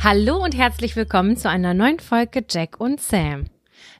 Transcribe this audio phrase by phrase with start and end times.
[0.00, 3.46] Hallo und herzlich willkommen zu einer neuen Folge Jack und Sam.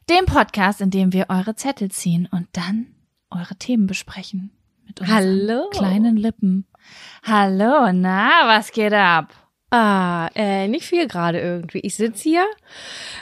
[0.08, 2.94] Dem Podcast, in dem wir eure Zettel ziehen und dann
[3.30, 4.52] eure Themen besprechen.
[4.86, 5.68] Mit unseren Hallo.
[5.70, 6.66] kleinen Lippen.
[7.24, 9.34] Hallo, na, was geht ab?
[9.70, 11.80] Ah, äh, nicht viel gerade irgendwie.
[11.80, 12.46] Ich sitz hier,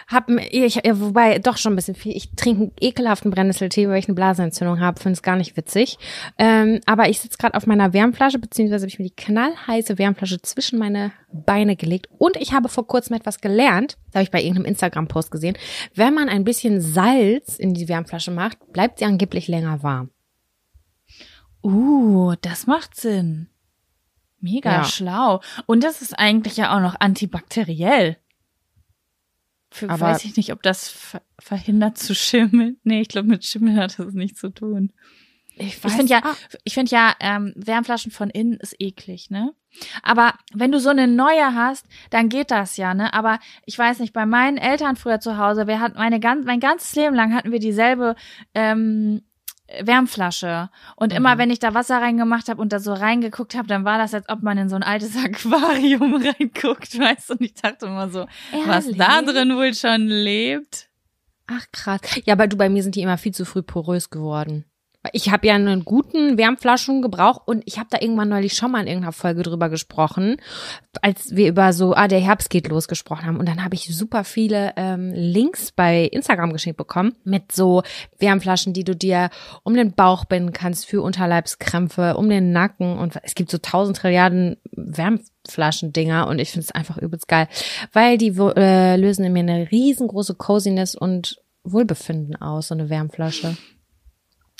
[0.06, 2.16] hab, ich, wobei doch schon ein bisschen viel.
[2.16, 5.00] Ich trinke einen ekelhaften Brennnesseltee, weil ich eine Blasenentzündung habe.
[5.00, 5.98] Finde es gar nicht witzig.
[6.38, 10.40] Ähm, aber ich sitz gerade auf meiner Wärmflasche, beziehungsweise habe ich mir die knallheiße Wärmflasche
[10.40, 12.08] zwischen meine Beine gelegt.
[12.16, 13.98] Und ich habe vor kurzem etwas gelernt.
[14.12, 15.58] Da habe ich bei irgendeinem Instagram-Post gesehen.
[15.96, 20.10] Wenn man ein bisschen Salz in die Wärmflasche macht, bleibt sie angeblich länger warm.
[21.64, 23.48] Uh, das macht Sinn.
[24.40, 24.84] Mega Ja.
[24.84, 25.40] schlau.
[25.66, 28.16] Und das ist eigentlich ja auch noch antibakteriell.
[29.70, 32.78] Für, Aber- weiß ich nicht, ob das ver verhindert zu schimmeln.
[32.84, 34.92] Nee, ich glaube, mit Schimmel hat das nichts zu tun.
[35.58, 39.54] Ich Ich finde ja, Ah, ich finde ja, ähm, Wärmflaschen von innen ist eklig, ne?
[40.02, 43.12] Aber wenn du so eine neue hast, dann geht das ja, ne?
[43.14, 46.60] Aber ich weiß nicht, bei meinen Eltern früher zu Hause, wir hatten meine ganz, mein
[46.60, 48.16] ganzes Leben lang hatten wir dieselbe
[48.54, 49.22] ähm,
[49.82, 50.70] Wärmflasche.
[50.96, 51.38] Und immer Mhm.
[51.38, 54.28] wenn ich da Wasser reingemacht habe und da so reingeguckt habe, dann war das, als
[54.28, 57.32] ob man in so ein altes Aquarium reinguckt, weißt du?
[57.34, 58.26] Und ich dachte immer so,
[58.66, 59.34] was da Ehrlich?
[59.34, 60.88] drin wohl schon lebt.
[61.48, 62.00] Ach krass.
[62.24, 64.64] Ja, aber du, bei mir sind die immer viel zu früh porös geworden.
[65.12, 68.86] Ich habe ja einen guten Wärmflaschengebrauch und ich habe da irgendwann neulich schon mal in
[68.86, 70.36] irgendeiner Folge drüber gesprochen,
[71.02, 73.38] als wir über so, ah, der Herbst geht los gesprochen haben.
[73.38, 77.82] Und dann habe ich super viele ähm, Links bei Instagram geschenkt bekommen mit so
[78.18, 79.30] Wärmflaschen, die du dir
[79.62, 82.98] um den Bauch binden kannst für Unterleibskrämpfe, um den Nacken.
[82.98, 87.48] Und es gibt so tausend Trilliarden Wärmflaschendinger und ich finde es einfach übelst geil,
[87.92, 93.56] weil die äh, lösen in mir eine riesengroße Coziness und Wohlbefinden aus, so eine Wärmflasche.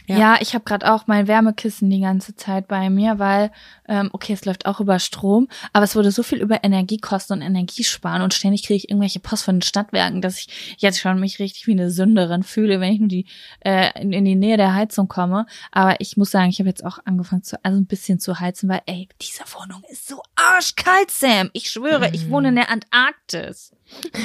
[0.07, 0.37] Ja, Ja.
[0.41, 3.51] ich habe gerade auch mein Wärmekissen die ganze Zeit bei mir, weil,
[3.89, 7.43] ähm, okay, es läuft auch über Strom, aber es wurde so viel über Energiekosten und
[7.43, 11.39] Energiesparen und ständig kriege ich irgendwelche Post von den Stadtwerken, dass ich jetzt schon mich
[11.39, 13.27] richtig wie eine Sünderin fühle, wenn ich nur die
[13.61, 15.47] äh, in, in die Nähe der Heizung komme.
[15.73, 18.69] Aber ich muss sagen, ich habe jetzt auch angefangen zu, also ein bisschen zu heizen,
[18.69, 21.51] weil, ey, diese Wohnung ist so arschkalt, Sam.
[21.53, 23.73] Ich schwöre, ich wohne in der Antarktis.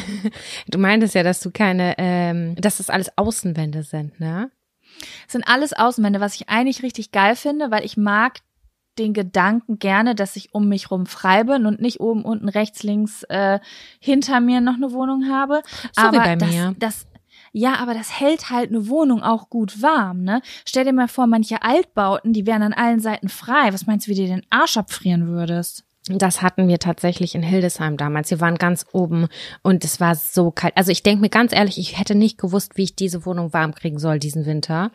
[0.67, 4.49] Du meintest ja, dass du keine, ähm, dass das alles Außenwände sind, ne?
[5.27, 8.39] Sind alles Außenwände, was ich eigentlich richtig geil finde, weil ich mag
[8.99, 12.83] den Gedanken gerne, dass ich um mich rum frei bin und nicht oben, unten, rechts,
[12.83, 13.59] links äh,
[13.99, 15.61] hinter mir noch eine Wohnung habe.
[15.95, 16.75] So wie aber bei das, mir.
[16.77, 17.05] Das,
[17.53, 20.41] ja, aber das hält halt eine Wohnung auch gut warm, ne?
[20.65, 23.73] Stell dir mal vor, manche Altbauten, die wären an allen Seiten frei.
[23.73, 25.85] Was meinst du, wie du dir den Arsch abfrieren würdest?
[26.07, 28.31] Das hatten wir tatsächlich in Hildesheim damals.
[28.31, 29.27] Wir waren ganz oben
[29.61, 30.75] und es war so kalt.
[30.75, 33.75] Also ich denke mir ganz ehrlich, ich hätte nicht gewusst, wie ich diese Wohnung warm
[33.75, 34.91] kriegen soll diesen Winter.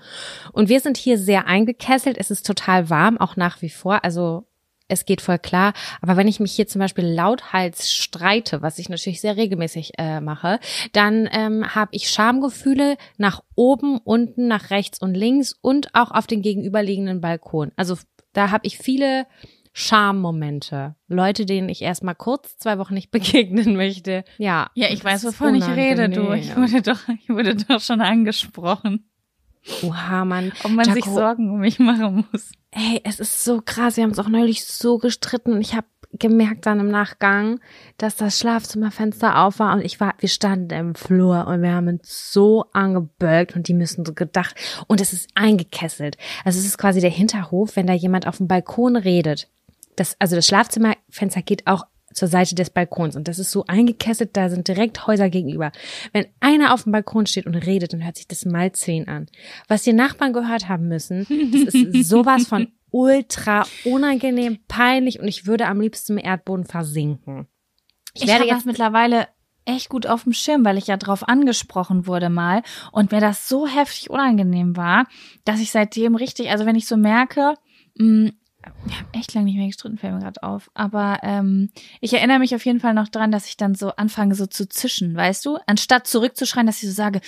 [0.53, 2.19] Und wir sind hier sehr eingekesselt.
[2.19, 4.03] Es ist total warm, auch nach wie vor.
[4.03, 4.47] Also
[4.89, 5.75] es geht voll klar.
[6.01, 10.21] Aber wenn ich mich hier zum Beispiel lauthals streite, was ich natürlich sehr regelmäßig äh,
[10.21, 10.59] mache,
[10.93, 16.27] dann ähm, habe ich Schamgefühle nach oben, unten, nach rechts und links und auch auf
[16.27, 17.71] den gegenüberliegenden Balkon.
[17.77, 17.97] Also
[18.33, 19.27] da habe ich viele
[19.79, 20.95] Schammomente.
[21.07, 24.25] Leute, denen ich erstmal kurz zwei Wochen nicht begegnen möchte.
[24.39, 24.71] Ja.
[24.73, 26.33] Ja, ich weiß, wovon ich rede, du.
[26.33, 29.07] Ich wurde doch, ich wurde doch schon angesprochen.
[29.83, 30.53] Oha, Mann.
[30.65, 32.53] Ob man Jaco, sich Sorgen um mich machen muss.
[32.71, 33.99] Ey, es ist so krass.
[33.99, 37.61] Wir haben es auch neulich so gestritten und ich habe gemerkt dann im Nachgang,
[37.99, 41.89] dass das Schlafzimmerfenster auf war und ich war, wir standen im Flur und wir haben
[41.89, 44.55] uns so angebölkt und die müssen so gedacht
[44.87, 46.17] und es ist eingekesselt.
[46.47, 49.51] Also es ist quasi der Hinterhof, wenn da jemand auf dem Balkon redet
[49.97, 54.37] das, also das Schlafzimmerfenster geht auch zur Seite des Balkons und das ist so eingekesselt,
[54.37, 55.73] da sind direkt Häuser gegenüber.
[56.13, 59.27] Wenn einer auf dem Balkon steht und redet, dann hört sich das mal zehn an.
[59.69, 65.47] Was die Nachbarn gehört haben müssen, das ist sowas von ultra unangenehm, peinlich und ich
[65.47, 67.49] würde am liebsten im Erdboden versinken.
[68.15, 69.29] Ich, ich werde jetzt mittlerweile
[69.67, 73.49] echt gut auf dem Schirm, weil ich ja drauf angesprochen wurde mal und mir das
[73.49, 75.07] so heftig unangenehm war,
[75.45, 77.55] dass ich seitdem richtig, also wenn ich so merke,
[77.99, 78.31] mh,
[78.85, 80.71] wir haben echt lange nicht mehr gestritten, fällt mir gerade auf.
[80.75, 81.71] Aber ähm,
[82.01, 84.69] ich erinnere mich auf jeden Fall noch dran, dass ich dann so anfange so zu
[84.69, 85.59] zischen, weißt du?
[85.67, 87.21] Anstatt zurückzuschreien, dass ich so sage,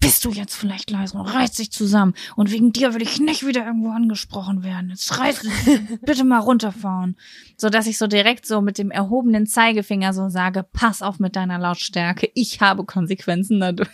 [0.00, 2.14] bist du jetzt vielleicht leise und reiß dich zusammen.
[2.36, 4.90] Und wegen dir will ich nicht wieder irgendwo angesprochen werden.
[4.90, 7.16] Jetzt reiß dich, bitte mal runterfahren.
[7.56, 11.36] So dass ich so direkt so mit dem erhobenen Zeigefinger so sage, pass auf mit
[11.36, 12.30] deiner Lautstärke.
[12.34, 13.88] Ich habe Konsequenzen dadurch.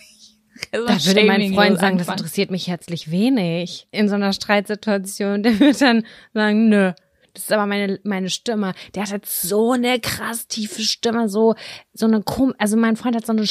[0.71, 5.43] Da würde mein Freund sagen, das interessiert mich herzlich wenig in so einer Streitsituation.
[5.43, 6.91] Der wird dann sagen, nö,
[7.33, 8.73] das ist aber meine, meine Stimme.
[8.93, 11.55] Der hat halt so eine krass tiefe Stimme, so,
[11.93, 12.23] so eine,
[12.57, 13.45] also mein Freund hat so eine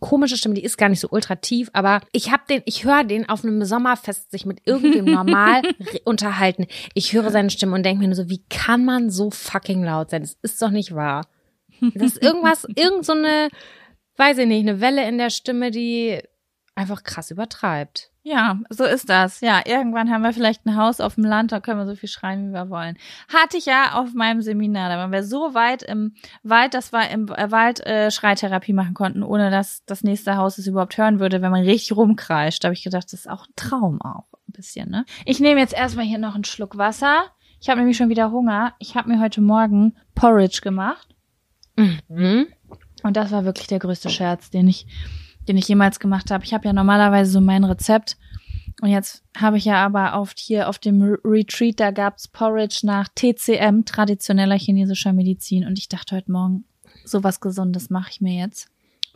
[0.00, 3.04] komische Stimme, die ist gar nicht so ultra tief, aber ich habe den, ich höre
[3.04, 5.62] den auf einem Sommerfest sich mit irgendwem normal
[6.04, 6.66] unterhalten.
[6.94, 10.10] Ich höre seine Stimme und denke mir nur so, wie kann man so fucking laut
[10.10, 10.22] sein?
[10.22, 11.26] Das ist doch nicht wahr.
[11.94, 13.48] Das ist irgendwas, irgend so eine,
[14.16, 16.20] weiß ich nicht, eine Welle in der Stimme, die
[16.74, 18.10] einfach krass übertreibt.
[18.26, 19.42] Ja, so ist das.
[19.42, 22.08] Ja, irgendwann haben wir vielleicht ein Haus auf dem Land, da können wir so viel
[22.08, 22.96] schreien, wie wir wollen.
[23.28, 27.10] Hatte ich ja auf meinem Seminar, da waren wir so weit im Wald, dass wir
[27.10, 31.42] im Wald äh, Schreitherapie machen konnten, ohne dass das nächste Haus es überhaupt hören würde,
[31.42, 32.64] wenn man richtig rumkreischt.
[32.64, 35.04] Da habe ich gedacht, das ist auch ein Traum auch ein bisschen, ne?
[35.26, 37.26] Ich nehme jetzt erstmal hier noch einen Schluck Wasser.
[37.60, 38.74] Ich habe nämlich schon wieder Hunger.
[38.78, 41.14] Ich habe mir heute Morgen Porridge gemacht.
[41.76, 42.46] Mhm.
[43.04, 44.86] Und das war wirklich der größte Scherz, den ich,
[45.46, 46.42] den ich jemals gemacht habe.
[46.44, 48.16] Ich habe ja normalerweise so mein Rezept.
[48.80, 53.08] Und jetzt habe ich ja aber oft hier auf dem Retreat, da gab's Porridge nach
[53.14, 55.66] TCM, traditioneller chinesischer Medizin.
[55.66, 56.64] Und ich dachte heute Morgen,
[57.04, 58.68] sowas Gesundes mache ich mir jetzt.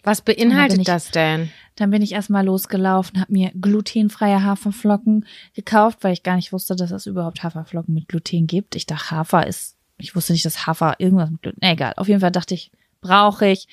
[0.05, 1.51] Was beinhaltet ich, das denn?
[1.77, 6.77] Dann bin ich erstmal losgelaufen, habe mir glutenfreie Haferflocken gekauft, weil ich gar nicht wusste,
[6.77, 8.77] dass es überhaupt Haferflocken mit Gluten gibt.
[8.77, 11.95] Ich dachte, Hafer ist, ich wusste nicht, dass Hafer irgendwas mit Gluten, egal.
[11.97, 12.71] Auf jeden Fall dachte ich,
[13.01, 13.69] brauche ich.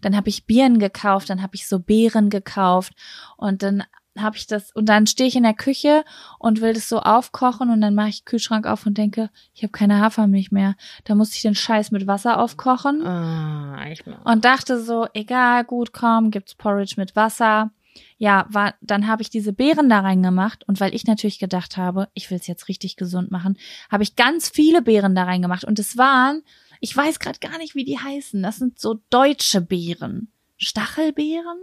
[0.00, 2.92] Dann habe ich Birnen gekauft, dann habe ich so Beeren gekauft
[3.36, 3.84] und dann
[4.18, 6.04] habe ich das und dann stehe ich in der Küche
[6.38, 9.62] und will das so aufkochen und dann mache ich den Kühlschrank auf und denke, ich
[9.62, 10.74] habe keine Hafermilch mehr.
[11.04, 16.30] Da muss ich den Scheiß mit Wasser aufkochen oh, und dachte so, egal, gut, komm,
[16.30, 17.70] gibt's Porridge mit Wasser.
[18.18, 22.08] Ja, war, dann habe ich diese Beeren da reingemacht und weil ich natürlich gedacht habe,
[22.14, 23.58] ich will es jetzt richtig gesund machen,
[23.90, 26.42] habe ich ganz viele Beeren da reingemacht und es waren
[26.80, 28.42] ich weiß gerade gar nicht, wie die heißen.
[28.42, 30.32] Das sind so deutsche Beeren.
[30.56, 31.58] Stachelbeeren?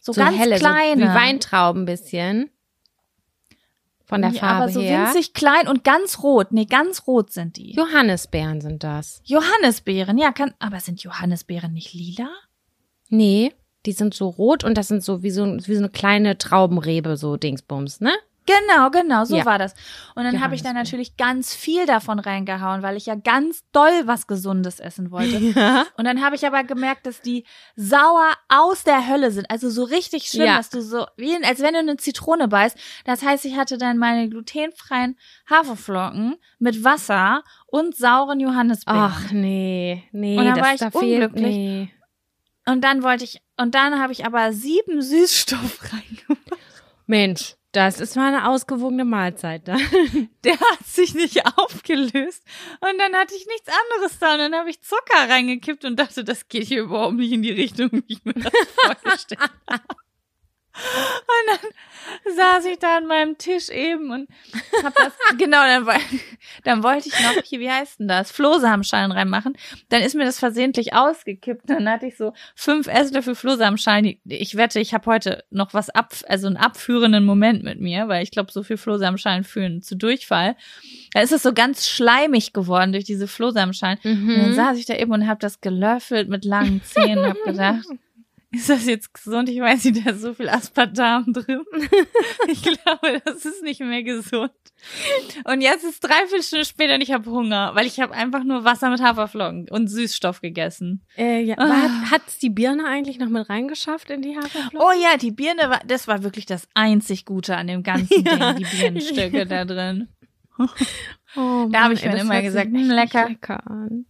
[0.00, 1.02] So, so ganz helle, kleine.
[1.02, 2.50] So wie Weintrauben bisschen.
[4.04, 5.06] Von der ja, Farbe aber so her.
[5.06, 6.52] winzig klein und ganz rot.
[6.52, 7.72] Nee, ganz rot sind die.
[7.72, 9.20] Johannisbeeren sind das.
[9.24, 12.28] Johannisbeeren, ja, kann, aber sind Johannisbeeren nicht lila?
[13.08, 13.52] Nee,
[13.84, 17.16] die sind so rot und das sind so wie so, wie so eine kleine Traubenrebe,
[17.16, 18.12] so Dingsbums, ne?
[18.46, 19.44] Genau, genau, so ja.
[19.44, 19.74] war das.
[20.14, 24.02] Und dann habe ich da natürlich ganz viel davon reingehauen, weil ich ja ganz doll
[24.04, 25.36] was Gesundes essen wollte.
[25.56, 25.86] Ja.
[25.96, 27.44] Und dann habe ich aber gemerkt, dass die
[27.76, 29.50] sauer aus der Hölle sind.
[29.50, 30.56] Also so richtig schlimm, ja.
[30.56, 32.76] dass du so, wie, als wenn du eine Zitrone beißt.
[33.04, 35.16] Das heißt, ich hatte dann meine glutenfreien
[35.48, 39.00] Haferflocken mit Wasser und sauren Johannisbeeren.
[39.00, 41.42] Ach nee, nee, und dann war ich da unglücklich.
[41.42, 41.92] Fehlt, nee.
[42.66, 46.60] Und dann wollte ich, und dann habe ich aber sieben Süßstoff reingemacht.
[47.06, 49.76] Mensch, das ist mal eine ausgewogene Mahlzeit da.
[50.44, 52.42] Der hat sich nicht aufgelöst.
[52.80, 54.32] Und dann hatte ich nichts anderes da.
[54.32, 57.52] Und dann habe ich Zucker reingekippt und dachte, das geht hier überhaupt nicht in die
[57.52, 58.50] Richtung, wie ich mir das
[59.02, 60.05] vorgestellt habe.
[60.76, 61.58] Und
[62.26, 64.28] dann saß ich da an meinem Tisch eben und
[64.84, 65.86] hab das, genau, dann,
[66.64, 69.56] dann wollte ich noch, hier, wie heißt denn das, Flohsamenschalen reinmachen.
[69.88, 71.68] Dann ist mir das versehentlich ausgekippt.
[71.68, 74.18] Dann hatte ich so fünf Esslöffel Flohsamenschalen.
[74.24, 78.22] Ich wette, ich habe heute noch was ab, also einen abführenden Moment mit mir, weil
[78.22, 80.56] ich glaube, so viel Flohsamenschalen führen zu Durchfall.
[81.12, 83.98] Da ist es so ganz schleimig geworden durch diese Flohsamenschalen.
[84.04, 84.54] Und dann Mhm.
[84.54, 87.84] saß ich da eben und habe das gelöffelt mit langen Zähnen und habe gedacht,
[88.56, 89.48] ist das jetzt gesund?
[89.48, 91.62] Ich weiß nicht, da ist so viel Aspartam drin.
[92.48, 94.52] Ich glaube, das ist nicht mehr gesund.
[95.44, 98.64] Und jetzt ist dreiviertel Stunde später und ich habe Hunger, weil ich habe einfach nur
[98.64, 101.04] Wasser mit Haferflocken und Süßstoff gegessen.
[101.16, 101.56] Äh, ja.
[101.58, 102.10] Ah.
[102.10, 104.78] Hat hat's die Birne eigentlich noch mit reingeschafft in die Haferflocken?
[104.80, 108.52] Oh ja, die Birne war, das war wirklich das einzig Gute an dem ganzen Ja.
[108.52, 110.08] Ding, die Birnenstücke da drin.
[110.58, 113.28] Oh, Da hab ich mir immer gesagt, hm, lecker.
[113.28, 114.06] lecker an.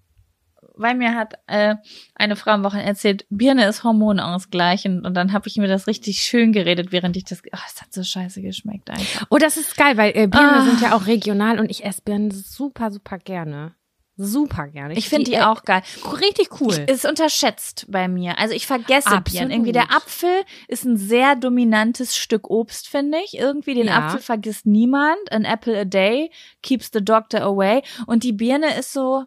[0.76, 1.76] Weil mir hat äh,
[2.14, 6.18] eine Frau am Wochenende erzählt, Birne ist hormonausgleichend und dann habe ich mir das richtig
[6.22, 9.26] schön geredet, während ich das, ach, es hat so scheiße geschmeckt einfach.
[9.30, 10.64] Oh, das ist geil, weil äh, Birnen Ah.
[10.64, 13.74] sind ja auch regional und ich esse Birnen super, super gerne.
[14.18, 14.94] Super gerne.
[14.94, 15.82] Ich finde die äh, auch geil.
[16.22, 16.72] richtig cool.
[16.88, 18.38] Ist unterschätzt bei mir.
[18.38, 19.24] Also ich vergesse Absolut.
[19.30, 19.50] Birnen.
[19.50, 20.30] Irgendwie der Apfel
[20.68, 23.36] ist ein sehr dominantes Stück Obst, finde ich.
[23.36, 23.98] Irgendwie den Ja.
[24.06, 25.18] Apfel vergisst niemand.
[25.30, 26.30] An apple a day
[26.62, 27.82] keeps the doctor away.
[28.06, 29.24] Und die Birne ist so,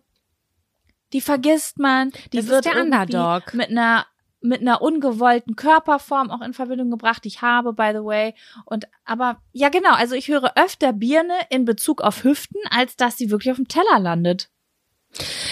[1.14, 2.12] die vergisst man.
[2.34, 3.54] Die Das ist wird der Underdog.
[3.54, 4.06] mit einer
[4.42, 8.34] mit einer ungewollten Körperform auch in Verbindung gebracht, ich habe, by the way.
[8.64, 13.18] Und aber ja genau, also ich höre öfter Birne in Bezug auf Hüften, als dass
[13.18, 14.50] sie wirklich auf dem Teller landet.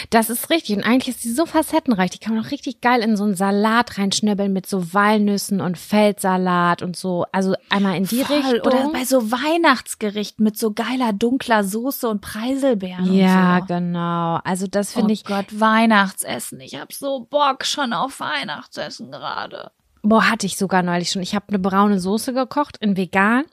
[0.10, 0.78] Das ist richtig.
[0.78, 2.12] Und eigentlich ist die so facettenreich.
[2.12, 5.78] Die kann man auch richtig geil in so einen Salat reinschnibbeln mit so Walnüssen und
[5.78, 7.26] Feldsalat und so.
[7.32, 8.38] Also einmal in die Voll.
[8.38, 8.60] Richtung.
[8.62, 13.14] Oder bei so Weihnachtsgerichten mit so geiler dunkler Soße und Preiselbeeren.
[13.14, 13.74] ja, und so.
[13.74, 14.40] genau.
[14.44, 15.26] Also das finde oh ich.
[15.26, 16.60] Gott, Weihnachtsessen.
[16.62, 19.72] Ich hab so Bock schon auf Weihnachtsessen gerade.
[20.04, 21.22] Boah, hatte ich sogar neulich schon.
[21.22, 23.44] Ich habe eine braune Soße gekocht in vegan.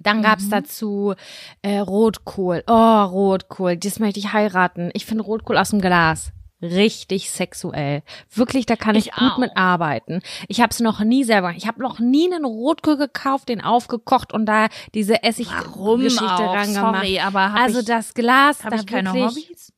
[0.00, 0.50] Dann gab's Mhm.
[0.50, 1.14] dazu
[1.62, 2.64] äh, Rotkohl.
[2.66, 3.76] Oh, Rotkohl.
[3.76, 4.90] Das möchte ich heiraten.
[4.94, 8.02] Ich finde Rotkohl aus dem Glas richtig sexuell.
[8.34, 9.38] Wirklich, da kann ich, Ich gut auch.
[9.38, 10.20] mit arbeiten.
[10.46, 11.52] Ich habe es noch nie selber.
[11.56, 16.54] Ich habe noch nie einen Rotkohl gekauft, den aufgekocht und da diese Essig-Geschichte auch?
[16.54, 16.96] ran gemacht.
[16.96, 19.72] Sorry, aber Also das Glas, da ich keine wirklich, Hobbys?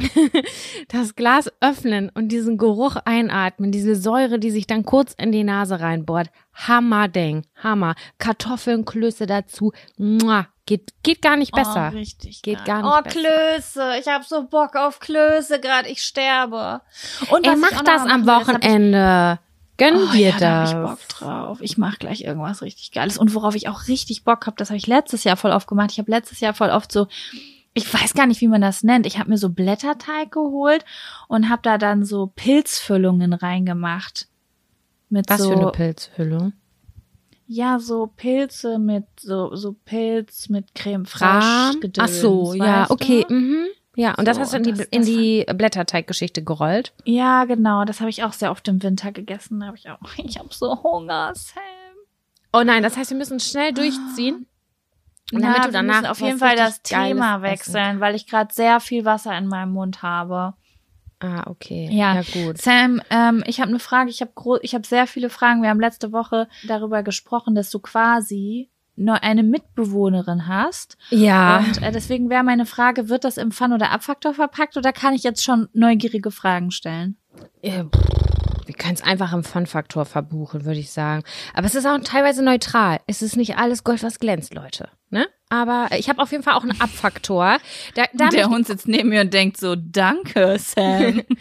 [0.88, 5.44] das Glas öffnen und diesen Geruch einatmen, diese Säure, die sich dann kurz in die
[5.44, 6.30] Nase reinbohrt.
[6.54, 7.94] Hammerding, Hammer.
[8.18, 9.72] Kartoffeln, Klöße dazu.
[9.96, 10.46] Mua.
[10.66, 11.90] Geht, geht gar nicht besser.
[11.92, 12.42] Oh, richtig.
[12.42, 13.20] Geht gar nicht Oh, besser.
[13.20, 13.92] Klöße.
[14.00, 15.88] Ich hab so Bock auf Klöße gerade.
[15.88, 16.82] Ich sterbe.
[17.30, 19.38] Und Er macht das am Wochenende.
[19.78, 20.74] Gönn Oh, dir ja, da das.
[20.74, 21.58] hab ich Bock drauf.
[21.62, 23.16] Ich mache gleich irgendwas richtig Geiles.
[23.16, 25.90] Und worauf ich auch richtig Bock habe, das habe ich letztes Jahr voll oft gemacht.
[25.92, 27.06] Ich habe letztes Jahr voll oft so,
[27.74, 29.06] ich weiß gar nicht, wie man das nennt.
[29.06, 30.84] Ich habe mir so Blätterteig geholt
[31.28, 34.28] und habe da dann so Pilzfüllungen reingemacht.
[35.10, 36.52] Mit Was so, für eine Pilzhülle?
[37.46, 41.78] ja, so Pilze mit so so Pilz mit Creme fraiche.
[41.98, 42.92] Ach so, ja, du?
[42.94, 43.24] okay.
[43.28, 43.66] Mhm.
[43.96, 46.92] Ja, und das So, hast du in die, das- in das die Blätterteiggeschichte gerollt.
[47.04, 47.84] Ja, genau.
[47.84, 49.60] Das habe ich auch sehr oft im Winter gegessen.
[49.60, 49.98] Da habe ich auch.
[50.18, 51.62] Ich habe so Hunger, Sam.
[52.52, 54.46] Oh nein, das heißt, wir müssen schnell durchziehen.
[55.32, 58.52] Und Na, damit du wir danach auf jeden Fall das Thema wechseln, weil ich gerade
[58.52, 60.54] sehr viel Wasser in meinem Mund habe.
[61.20, 61.88] Ah, okay.
[61.90, 62.14] Ja.
[62.14, 62.58] ja gut.
[62.58, 64.10] Sam, ähm, ich habe eine Frage.
[64.10, 64.32] Ich habe
[64.62, 65.62] ich habe sehr viele Fragen.
[65.62, 70.96] Wir haben letzte Woche darüber gesprochen, dass du quasi nur eine Mitbewohnerin hast.
[71.10, 71.58] Ja.
[71.58, 75.14] Und äh, deswegen wäre meine Frage, wird das im Fun- oder Abfaktor verpackt oder kann
[75.14, 77.16] ich jetzt schon neugierige Fragen stellen?
[77.62, 78.37] Äh, pff,
[78.68, 81.24] Wir können es einfach im Fun-Faktor verbuchen, würde ich sagen.
[81.54, 82.98] Aber es ist auch teilweise neutral.
[83.06, 84.90] Es ist nicht alles Gold, was glänzt, Leute.
[85.08, 85.26] Ne?
[85.48, 87.56] Aber ich habe auf jeden Fall auch einen Abfaktor.
[87.94, 91.22] Da, da Der Hund sitzt neben mir und denkt so, danke, Sam.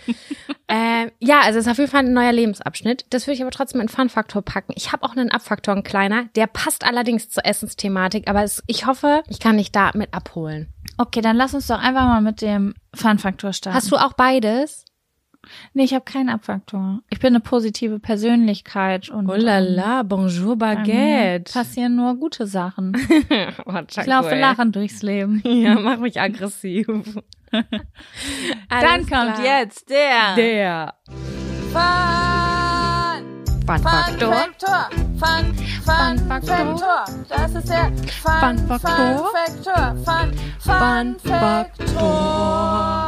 [0.69, 3.05] Ähm, ja, also es ist auf jeden Fall ein neuer Lebensabschnitt.
[3.11, 4.73] Das würde ich aber trotzdem in Fun-Faktor packen.
[4.75, 6.25] Ich habe auch einen Abfaktor, ein kleiner.
[6.35, 10.73] Der passt allerdings zur Essensthematik, aber es, ich hoffe, ich kann dich da mit abholen.
[10.97, 13.77] okay, dann lass uns doch einfach mal mit dem Fun-Faktor starten.
[13.77, 14.83] Hast du auch beides?
[15.73, 17.01] Nee, ich habe keinen Abfaktor.
[17.09, 21.51] Ich bin eine positive Persönlichkeit und Oh la la, bonjour baguette.
[21.53, 22.95] passieren nur gute Sachen.
[23.65, 25.41] oh, Ich laufe lachend durchs Leben.
[25.57, 26.87] Ja, mach mich aggressiv.
[27.51, 29.43] Dann kommt klar.
[29.43, 30.93] jetzt der, der
[33.67, 33.79] Fun.
[33.79, 34.33] Faktor.
[34.49, 37.05] Fun, Fun, Fun Faktor.
[37.27, 37.91] Das ist der
[38.23, 39.95] Fun, Fun Faktor.
[40.05, 40.31] Fun,
[40.61, 43.07] Fun Faktor.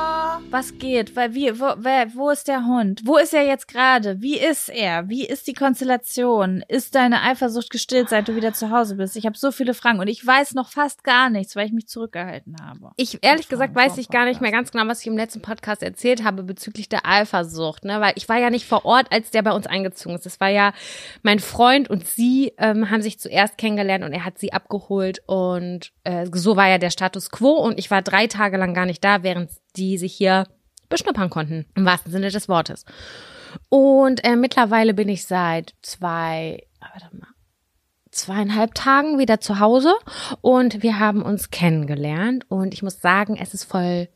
[0.51, 1.15] Was geht?
[1.15, 3.01] Weil wie, wo, wer, wo ist der Hund?
[3.05, 4.19] Wo ist er jetzt gerade?
[4.19, 5.07] Wie ist er?
[5.07, 6.63] Wie ist die Konstellation?
[6.67, 9.15] Ist deine Eifersucht gestillt, seit du wieder zu Hause bist?
[9.15, 11.87] Ich habe so viele Fragen und ich weiß noch fast gar nichts, weil ich mich
[11.87, 12.91] zurückgehalten habe.
[12.95, 15.83] Ich ehrlich gesagt weiß ich gar nicht mehr ganz genau, was ich im letzten Podcast
[15.83, 18.01] erzählt habe bezüglich der Eifersucht, ne?
[18.01, 20.25] Weil ich war ja nicht vor Ort, als der bei uns eingezogen ist.
[20.25, 20.73] Das war ja
[21.23, 25.91] mein Freund und sie ähm, haben sich zuerst kennengelernt und er hat sie abgeholt und
[26.03, 29.03] äh, so war ja der Status quo und ich war drei Tage lang gar nicht
[29.03, 30.47] da, während die sich hier
[30.89, 32.85] beschnuppern konnten, im wahrsten Sinne des Wortes.
[33.69, 37.27] Und äh, mittlerweile bin ich seit zwei, warte mal,
[38.11, 39.93] zweieinhalb Tagen wieder zu Hause
[40.41, 44.09] und wir haben uns kennengelernt und ich muss sagen, es ist voll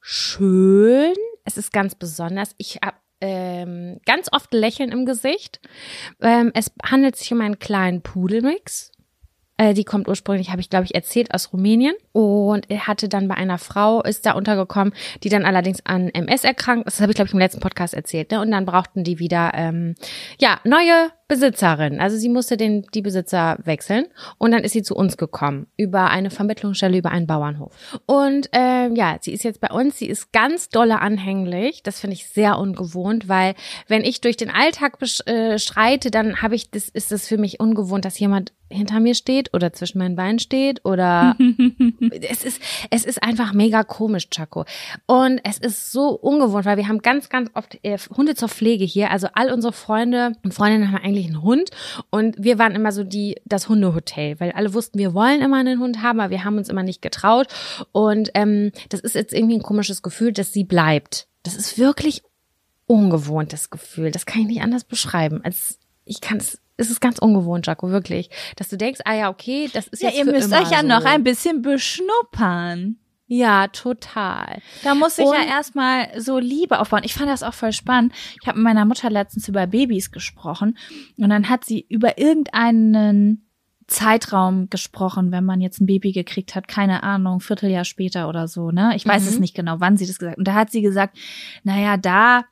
[0.00, 1.14] schön.
[1.44, 2.54] Es ist ganz besonders.
[2.58, 5.60] Ich habe ähm, ganz oft Lächeln im Gesicht.
[6.20, 8.92] Ähm, es handelt sich um einen kleinen Pudelmix.
[9.56, 11.94] Äh, die kommt ursprünglich, habe ich glaube ich erzählt, aus Rumänien.
[12.12, 16.44] Und er hatte dann bei einer Frau, ist da untergekommen, die dann allerdings an MS
[16.44, 16.98] erkrankt ist.
[16.98, 18.30] Das habe ich glaube ich im letzten Podcast erzählt.
[18.30, 18.40] Ne?
[18.40, 19.94] Und dann brauchten die wieder, ähm,
[20.38, 22.00] ja, neue Besitzerin.
[22.00, 26.10] Also sie musste den, die Besitzer wechseln und dann ist sie zu uns gekommen über
[26.10, 27.72] eine Vermittlungsstelle, über einen Bauernhof.
[28.04, 29.98] Und ähm, ja, sie ist jetzt bei uns.
[29.98, 31.82] Sie ist ganz dolle anhänglich.
[31.82, 33.54] Das finde ich sehr ungewohnt, weil
[33.88, 37.58] wenn ich durch den Alltag äh, schreite, dann habe ich das ist das für mich
[37.58, 41.36] ungewohnt, dass jemand hinter mir steht oder zwischen meinen Beinen steht oder
[42.28, 44.64] es ist es ist einfach mega komisch, Chaco.
[45.06, 48.84] Und es ist so ungewohnt, weil wir haben ganz ganz oft äh, Hunde zur Pflege
[48.84, 49.10] hier.
[49.10, 51.70] Also all unsere Freunde und Freundinnen haben eigentlich einen Hund
[52.10, 55.80] und wir waren immer so die das Hundehotel, weil alle wussten, wir wollen immer einen
[55.80, 57.46] Hund haben, aber wir haben uns immer nicht getraut
[57.92, 61.26] und ähm, das ist jetzt irgendwie ein komisches Gefühl, dass sie bleibt.
[61.42, 62.22] Das ist wirklich
[62.86, 64.10] ungewohntes Gefühl.
[64.10, 65.40] Das kann ich nicht anders beschreiben.
[65.42, 68.30] Als ich kann es es ist ganz ungewohnt, Jaco, wirklich.
[68.56, 70.86] Dass du denkst, ah ja, okay, das ist ja, jetzt ihr müsst euch ja so.
[70.88, 72.96] noch ein bisschen beschnuppern.
[73.26, 74.60] Ja, total.
[74.82, 77.02] Da muss ich Und- ja erstmal so Liebe aufbauen.
[77.04, 78.12] Ich fand das auch voll spannend.
[78.40, 80.76] Ich habe mit meiner Mutter letztens über Babys gesprochen
[81.16, 83.48] und dann hat sie über irgendeinen
[83.86, 88.70] Zeitraum gesprochen, wenn man jetzt ein Baby gekriegt hat, keine Ahnung, Vierteljahr später oder so,
[88.70, 88.92] ne?
[88.96, 89.28] Ich weiß Mhm.
[89.28, 90.38] es nicht genau, wann sie das gesagt hat.
[90.38, 91.18] Und da hat sie gesagt,
[91.64, 92.44] naja, da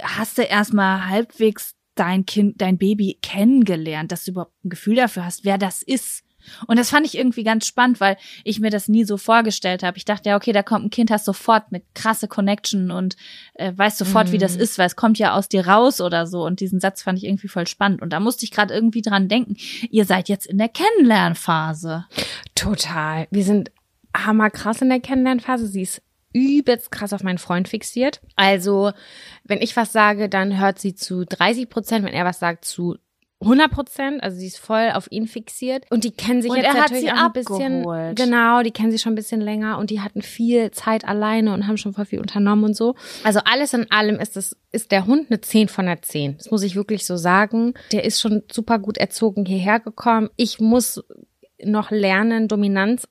[0.00, 5.24] hast du erstmal halbwegs dein Kind, dein Baby kennengelernt, dass du überhaupt ein Gefühl dafür
[5.24, 6.22] hast, wer das ist.
[6.66, 9.96] Und das fand ich irgendwie ganz spannend, weil ich mir das nie so vorgestellt habe.
[9.98, 13.16] Ich dachte ja, okay, da kommt ein Kind, hast sofort eine krasse Connection und
[13.54, 14.60] äh, weißt sofort, wie das Mhm.
[14.60, 16.44] ist, weil es kommt ja aus dir raus oder so.
[16.44, 18.02] Und diesen Satz fand ich irgendwie voll spannend.
[18.02, 19.56] Und da musste ich gerade irgendwie dran denken,
[19.90, 22.04] ihr seid jetzt in der Kennenlernphase.
[22.54, 23.26] Total.
[23.30, 23.70] Wir sind
[24.16, 25.66] hammerkrass in der Kennenlernphase.
[25.66, 26.02] Sie ist
[26.32, 28.20] übelst krass auf meinen Freund fixiert.
[28.36, 28.92] Also,
[29.44, 32.96] wenn ich was sage, dann hört sie zu 30 Prozent, wenn er was sagt, zu
[33.40, 34.22] 100 Prozent.
[34.22, 35.84] Also sie ist voll auf ihn fixiert.
[35.90, 38.14] Und die kennen sich Und jetzt er hat natürlich sie auch ein bisschen.
[38.14, 41.66] Genau, die kennen sich schon ein bisschen länger und die hatten viel Zeit alleine und
[41.66, 42.94] haben schon voll viel unternommen und so.
[43.22, 46.38] Also alles in allem ist es, ist der Hund eine 10 von der 10.
[46.38, 47.74] Das muss ich wirklich so sagen.
[47.92, 50.30] Der ist schon super gut erzogen hierher gekommen.
[50.36, 51.02] Ich muss
[51.62, 53.08] noch lernen, Dominanz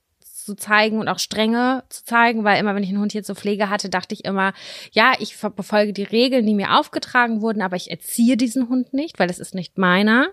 [0.48, 3.36] zu zeigen und auch Strenge zu zeigen, weil immer, wenn ich einen Hund hier zur
[3.36, 4.54] Pflege hatte, dachte ich immer,
[4.92, 9.20] ja, ich befolge die Regeln, die mir aufgetragen wurden, aber ich erziehe diesen Hund nicht,
[9.20, 10.28] weil das ist nicht meiner.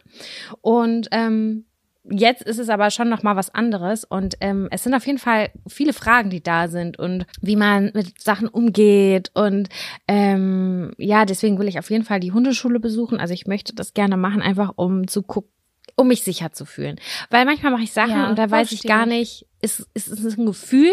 [0.61, 1.64] Und ähm,
[2.09, 5.18] jetzt ist es aber schon noch mal was anderes und ähm, es sind auf jeden
[5.18, 9.68] Fall viele Fragen, die da sind und wie man mit Sachen umgeht und
[10.07, 13.20] ähm, ja, deswegen will ich auf jeden Fall die Hundeschule besuchen.
[13.20, 15.54] Also ich möchte das gerne machen, einfach um zu gucken,
[15.97, 16.97] um mich sicher zu fühlen.
[17.31, 19.09] Weil manchmal mache ich Sachen Ja, und da weiß ich gar ich.
[19.09, 20.92] nicht, ist, ist, ist es ein Gefühl,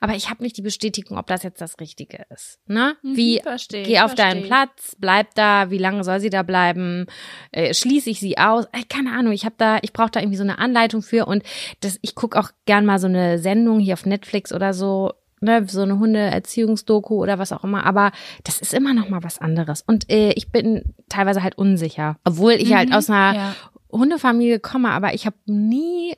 [0.00, 2.58] aber ich habe nicht die Bestätigung, ob das jetzt das Richtige ist.
[2.66, 2.96] Ne?
[3.02, 4.46] Wie Mhm, verstehe, geh auf deinen verstehe.
[4.48, 7.06] Platz, bleib da, wie lange soll sie da bleiben?
[7.52, 8.66] Äh, schließe ich sie aus?
[8.72, 11.42] Äh, keine Ahnung, ich habe da, ich brauche da irgendwie so eine Anleitung für und
[11.80, 15.12] das, ich gucke auch gern mal so eine Sendung hier auf Netflix oder so.
[15.42, 18.12] Ne, so eine Hundeerziehungsdoku oder was auch immer, aber
[18.44, 19.82] das ist immer noch mal was anderes.
[19.86, 23.56] Und äh, ich bin teilweise halt unsicher, obwohl ich halt Mhm, aus einer ja.
[23.92, 26.14] Hundefamilie komme, aber ich habe nie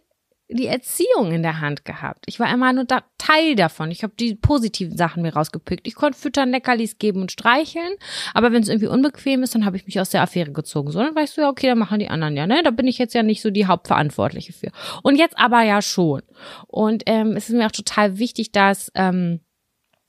[0.55, 2.25] die Erziehung in der Hand gehabt.
[2.27, 3.91] Ich war immer nur da, Teil davon.
[3.91, 5.87] Ich habe die positiven Sachen mir rausgepickt.
[5.87, 7.95] Ich konnte füttern, Leckerlis geben und streicheln,
[8.35, 10.91] aber wenn es irgendwie unbequem ist, dann habe ich mich aus der Affäre gezogen.
[10.91, 12.63] So, dann weißt du ja, okay, dann machen die anderen ja, ne?
[12.63, 14.71] Da bin ich jetzt ja nicht so die Hauptverantwortliche für.
[15.03, 16.23] Und jetzt aber ja schon.
[16.67, 19.41] Und ähm, es ist mir auch total wichtig, dass ähm,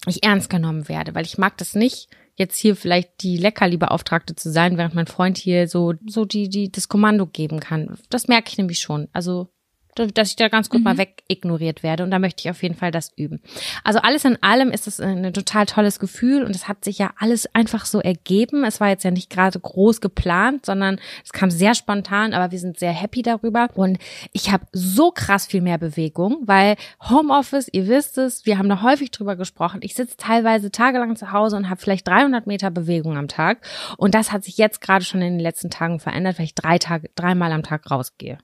[0.08, 4.52] ich ernst genommen werde, weil ich mag das nicht, jetzt hier vielleicht die Leckerli-Beauftragte zu
[4.52, 7.98] sein, während mein Freund hier so, so die, die, das Kommando geben kann.
[8.10, 9.08] Das merke ich nämlich schon.
[9.14, 9.50] Also
[9.96, 10.86] dass ich da ganz gut mhm.
[10.86, 12.04] mal wegignoriert werde.
[12.04, 13.42] Und da möchte ich auf jeden Fall das üben.
[13.84, 17.12] Also alles in allem ist es ein total tolles Gefühl und es hat sich ja
[17.18, 18.64] alles einfach so ergeben.
[18.64, 22.60] Es war jetzt ja nicht gerade groß geplant, sondern es kam sehr spontan, aber wir
[22.60, 23.68] sind sehr happy darüber.
[23.76, 23.98] Und
[24.32, 26.76] ich habe so krass viel mehr Bewegung, weil
[27.10, 29.80] Homeoffice, ihr wisst es, wir haben da häufig drüber gesprochen.
[29.84, 33.66] Ich sitze teilweise tagelang zu Hause und habe vielleicht 300 Meter Bewegung am Tag.
[33.98, 36.78] Und das hat sich jetzt gerade schon in den letzten Tagen verändert, weil ich drei
[36.78, 38.38] Tage, dreimal am Tag rausgehe.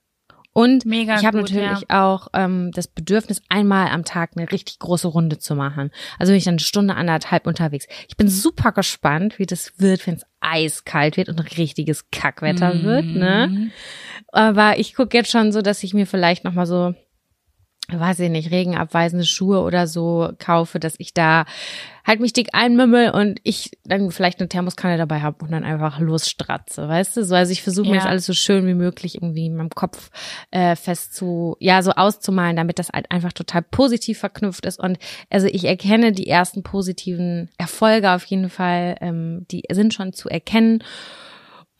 [0.52, 2.12] Und Mega ich habe natürlich ja.
[2.12, 5.92] auch ähm, das Bedürfnis, einmal am Tag eine richtig große Runde zu machen.
[6.18, 7.88] Also bin ich dann eine Stunde, anderthalb unterwegs.
[8.08, 12.84] Ich bin super gespannt, wie das wird, wenn es eiskalt wird und richtiges Kackwetter mm.
[12.84, 13.06] wird.
[13.06, 13.72] Ne?
[14.30, 16.96] Aber ich gucke jetzt schon so, dass ich mir vielleicht noch mal so
[17.98, 21.46] weiß ich nicht, regenabweisende Schuhe oder so kaufe, dass ich da
[22.06, 26.00] halt mich dick einmümmel und ich dann vielleicht eine Thermoskanne dabei habe und dann einfach
[26.00, 27.24] losstratze, weißt du?
[27.24, 27.92] So, also ich versuche ja.
[27.92, 30.10] mir das alles so schön wie möglich irgendwie in meinem Kopf
[30.52, 34.80] äh, fest zu, ja, so auszumalen, damit das halt einfach total positiv verknüpft ist.
[34.80, 34.98] Und
[35.30, 40.30] also ich erkenne die ersten positiven Erfolge auf jeden Fall, ähm, die sind schon zu
[40.30, 40.84] erkennen.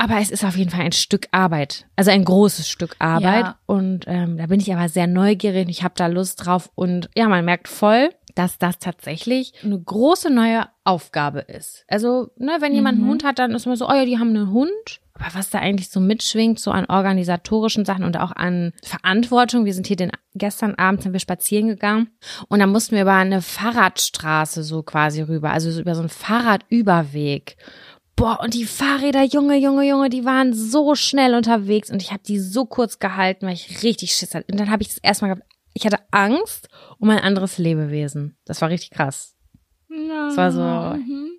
[0.02, 3.44] Aber es ist auf jeden Fall ein Stück Arbeit, also ein großes Stück Arbeit.
[3.44, 3.60] Ja.
[3.66, 5.68] Und ähm, da bin ich aber sehr neugierig.
[5.68, 6.72] Ich habe da Lust drauf.
[6.74, 11.84] Und ja, man merkt voll, dass das tatsächlich eine große neue Aufgabe ist.
[11.90, 13.04] Also, ne, wenn jemand mhm.
[13.04, 15.02] einen Hund hat, dann ist man so, oh ja, die haben einen Hund.
[15.16, 19.66] Aber was da eigentlich so mitschwingt, so an organisatorischen Sachen und auch an Verantwortung.
[19.66, 22.08] Wir sind hier den, gestern Abend sind wir spazieren gegangen
[22.48, 27.58] und dann mussten wir über eine Fahrradstraße so quasi rüber, also über so einen Fahrradüberweg.
[28.20, 32.22] Boah, und die Fahrräder, Junge, Junge, Junge, die waren so schnell unterwegs und ich habe
[32.22, 34.46] die so kurz gehalten, weil ich richtig Schiss hatte.
[34.52, 38.38] Und dann habe ich das erstmal gehabt, ich hatte Angst um ein anderes Lebewesen.
[38.44, 39.38] Das war richtig krass.
[39.90, 40.28] Ja.
[40.28, 41.30] Das war so, mhm.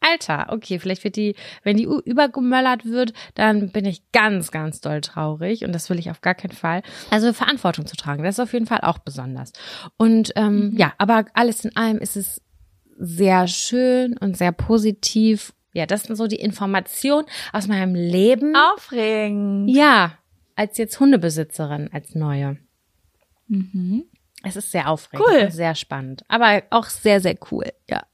[0.00, 5.02] Alter, okay, vielleicht wird die, wenn die übergemöllert wird, dann bin ich ganz, ganz doll
[5.02, 6.82] traurig und das will ich auf gar keinen Fall.
[7.08, 9.52] Also Verantwortung zu tragen, das ist auf jeden Fall auch besonders.
[9.96, 10.76] Und ähm, mhm.
[10.76, 12.42] ja, aber alles in allem ist es
[12.98, 18.56] sehr schön und sehr positiv ja, das sind so die Informationen aus meinem Leben.
[18.56, 19.68] Aufregend.
[19.68, 20.12] Ja,
[20.54, 22.56] als jetzt Hundebesitzerin, als neue.
[23.48, 24.04] Mhm.
[24.42, 25.50] Es ist sehr aufregend, cool.
[25.50, 28.04] sehr spannend, aber auch sehr, sehr cool, ja.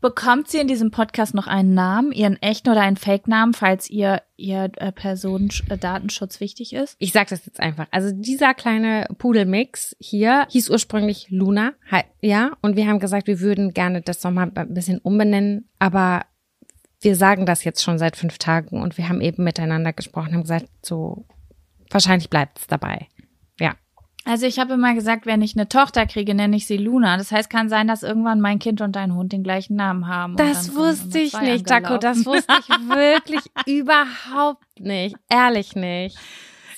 [0.00, 4.20] Bekommt sie in diesem Podcast noch einen Namen, ihren echten oder einen Fake-Namen, falls ihr
[4.36, 6.96] ihr äh, Personendatenschutz äh, wichtig ist?
[6.98, 7.86] Ich sag das jetzt einfach.
[7.92, 11.74] Also dieser kleine Pudelmix hier hieß ursprünglich Luna,
[12.20, 16.22] ja, und wir haben gesagt, wir würden gerne das nochmal ein bisschen umbenennen, aber
[17.00, 20.42] wir sagen das jetzt schon seit fünf Tagen und wir haben eben miteinander gesprochen, haben
[20.42, 21.26] gesagt, so
[21.90, 23.08] wahrscheinlich bleibt es dabei.
[23.58, 23.74] Ja.
[24.24, 27.16] Also ich habe immer gesagt, wenn ich eine Tochter kriege, nenne ich sie Luna.
[27.16, 30.36] Das heißt, kann sein, dass irgendwann mein Kind und dein Hund den gleichen Namen haben.
[30.36, 31.96] Das wusste ich nicht, Daco.
[31.96, 35.16] Das wusste ich wirklich überhaupt nicht.
[35.30, 36.18] Ehrlich nicht.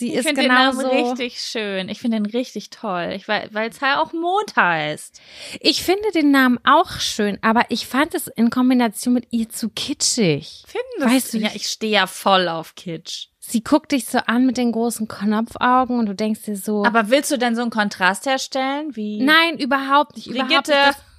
[0.03, 1.89] Sie ich ist genau den Namen richtig schön.
[1.89, 5.21] Ich finde den richtig toll, ich, weil es halt auch Mond heißt.
[5.61, 9.69] Ich finde den Namen auch schön, aber ich fand es in Kombination mit ihr zu
[9.69, 10.65] kitschig.
[10.67, 11.39] Findest weißt du?
[11.39, 13.29] Ja, ich stehe ja voll auf Kitsch.
[13.39, 16.85] Sie guckt dich so an mit den großen Knopfaugen und du denkst dir so.
[16.85, 18.97] Aber willst du denn so einen Kontrast herstellen?
[18.97, 19.23] Wie?
[19.23, 20.27] Nein, überhaupt nicht.
[20.27, 20.47] Brigitte.
[20.47, 21.12] Überhaupt nicht.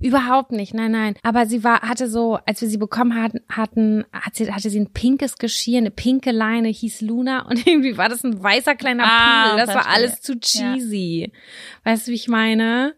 [0.00, 1.14] Überhaupt nicht, nein, nein.
[1.22, 4.80] Aber sie war, hatte so, als wir sie bekommen hatten, hatten, hat sie, hatte sie
[4.80, 9.04] ein pinkes Geschirr, eine pinke Leine, hieß Luna und irgendwie war das ein weißer kleiner
[9.04, 9.66] ah, Pudel.
[9.66, 9.90] Das verstehe.
[9.90, 11.30] war alles zu cheesy.
[11.32, 11.92] Ja.
[11.92, 12.94] Weißt du, wie ich meine?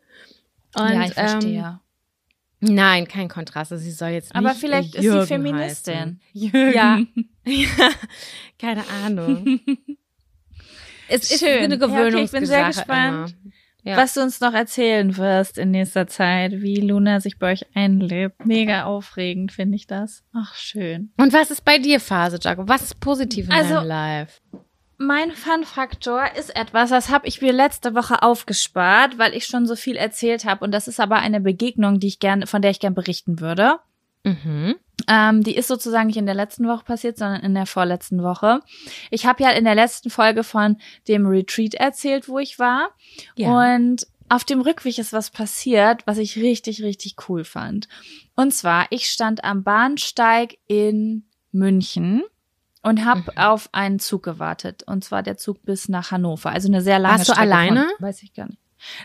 [0.77, 1.81] Und, ja, ich verstehe.
[2.62, 3.73] Ähm, nein, kein Kontrast.
[3.73, 6.21] Also sie soll jetzt nicht Aber vielleicht Jürgen ist sie Feministin.
[6.33, 6.69] Ja.
[6.69, 7.01] ja.
[8.61, 9.59] Keine Ahnung.
[11.09, 11.65] es ist Schön.
[11.65, 12.11] eine Gewöhnungssache.
[12.11, 13.35] Ja, okay, ich bin sehr gespannt.
[13.43, 13.97] Immer ja.
[13.97, 18.45] was du uns noch erzählen wirst in nächster Zeit, wie Luna sich bei euch einlebt.
[18.47, 20.23] Mega aufregend, finde ich das.
[20.33, 21.12] Ach, schön.
[21.18, 22.68] Und was ist bei dir Phase, Jaco?
[22.68, 24.40] Was ist positiv in also, deinem Life?
[24.99, 29.75] Mein Fun-Faktor ist etwas, das habe ich mir letzte Woche aufgespart, weil ich schon so
[29.75, 30.64] viel erzählt habe.
[30.64, 33.79] Und das ist aber eine Begegnung, die ich gern, von der ich gern berichten würde.
[34.25, 34.77] Mhm.
[35.09, 38.61] Ähm, die ist sozusagen nicht in der letzten Woche passiert, sondern in der vorletzten Woche.
[39.11, 40.77] Ich habe ja in der letzten Folge von
[41.09, 42.91] dem Retreat erzählt, wo ich war.
[43.37, 43.75] Ja.
[43.75, 47.88] Und auf dem Rückweg ist was passiert, was ich richtig, richtig cool fand.
[48.35, 52.23] Und zwar, ich stand am Bahnsteig in München
[52.83, 53.38] und habe mhm.
[53.38, 54.85] auf einen Zug gewartet.
[54.87, 56.51] Und zwar der Zug bis nach Hannover.
[56.51, 57.41] Also eine sehr lange Warst Strecke.
[57.41, 57.87] Warst du alleine?
[57.99, 58.59] Von, weiß ich gar nicht.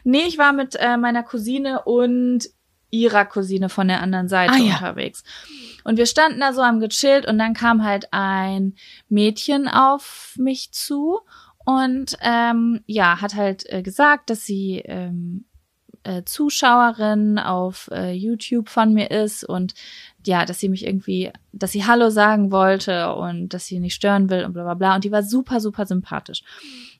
[0.04, 2.50] Nee, ich war mit äh, meiner Cousine und
[2.89, 5.23] ihrer Cousine von der anderen Seite ah, unterwegs.
[5.26, 5.82] Ja.
[5.84, 8.76] Und wir standen da so am gechillt und dann kam halt ein
[9.10, 11.19] Mädchen auf mich zu
[11.65, 15.45] und ähm, ja, hat halt äh, gesagt, dass sie ähm,
[16.04, 19.73] äh, Zuschauerin auf äh, YouTube von mir ist und
[20.26, 24.30] ja, dass sie mich irgendwie, dass sie Hallo sagen wollte und dass sie nicht stören
[24.30, 24.95] will und bla bla bla.
[24.95, 26.43] Und die war super, super sympathisch.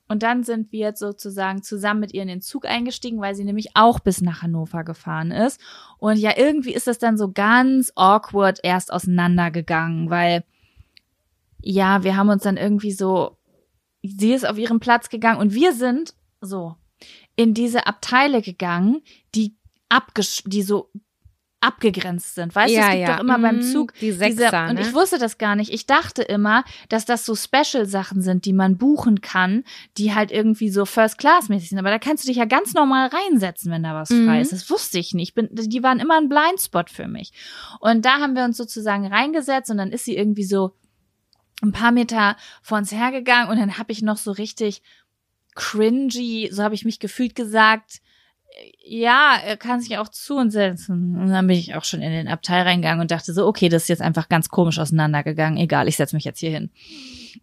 [0.08, 3.44] Und dann sind wir jetzt sozusagen zusammen mit ihr in den Zug eingestiegen, weil sie
[3.44, 5.60] nämlich auch bis nach Hannover gefahren ist.
[5.98, 10.44] Und ja, irgendwie ist das dann so ganz awkward erst auseinandergegangen, weil
[11.62, 13.38] ja, wir haben uns dann irgendwie so,
[14.02, 16.76] sie ist auf ihren Platz gegangen und wir sind so
[17.36, 19.02] in diese Abteile gegangen,
[19.36, 19.58] die
[19.90, 20.90] abgesch die so
[21.60, 22.54] abgegrenzt sind.
[22.56, 23.16] Weißt Ja, du, es gibt ja.
[23.16, 24.82] doch immer beim Mhm, Zug die diese, Sechser, und ne?
[24.82, 25.74] ich wusste das gar nicht.
[25.74, 29.64] Ich dachte immer, dass das so Special-Sachen sind, die man buchen kann,
[29.98, 31.80] die halt irgendwie so First-Class-mäßig sind.
[31.80, 34.26] Aber da kannst du dich ja ganz normal reinsetzen, wenn da was Mhm.
[34.28, 34.52] frei ist.
[34.54, 35.30] Das wusste ich nicht.
[35.30, 37.32] Ich bin, die waren immer ein Blindspot für mich.
[37.80, 40.76] Und da haben wir uns sozusagen reingesetzt und dann ist sie irgendwie so
[41.64, 44.84] ein paar Meter vor uns hergegangen und dann habe ich noch so richtig
[45.56, 48.00] cringy, so habe ich mich gefühlt gesagt,
[48.86, 51.18] ja, er kann sich auch zu uns setzen.
[51.20, 53.84] Und dann bin ich auch schon in den Abteil reingegangen und dachte so, okay, das
[53.84, 55.58] ist jetzt einfach ganz komisch auseinandergegangen.
[55.58, 56.72] Egal, ich setze mich jetzt hier hin.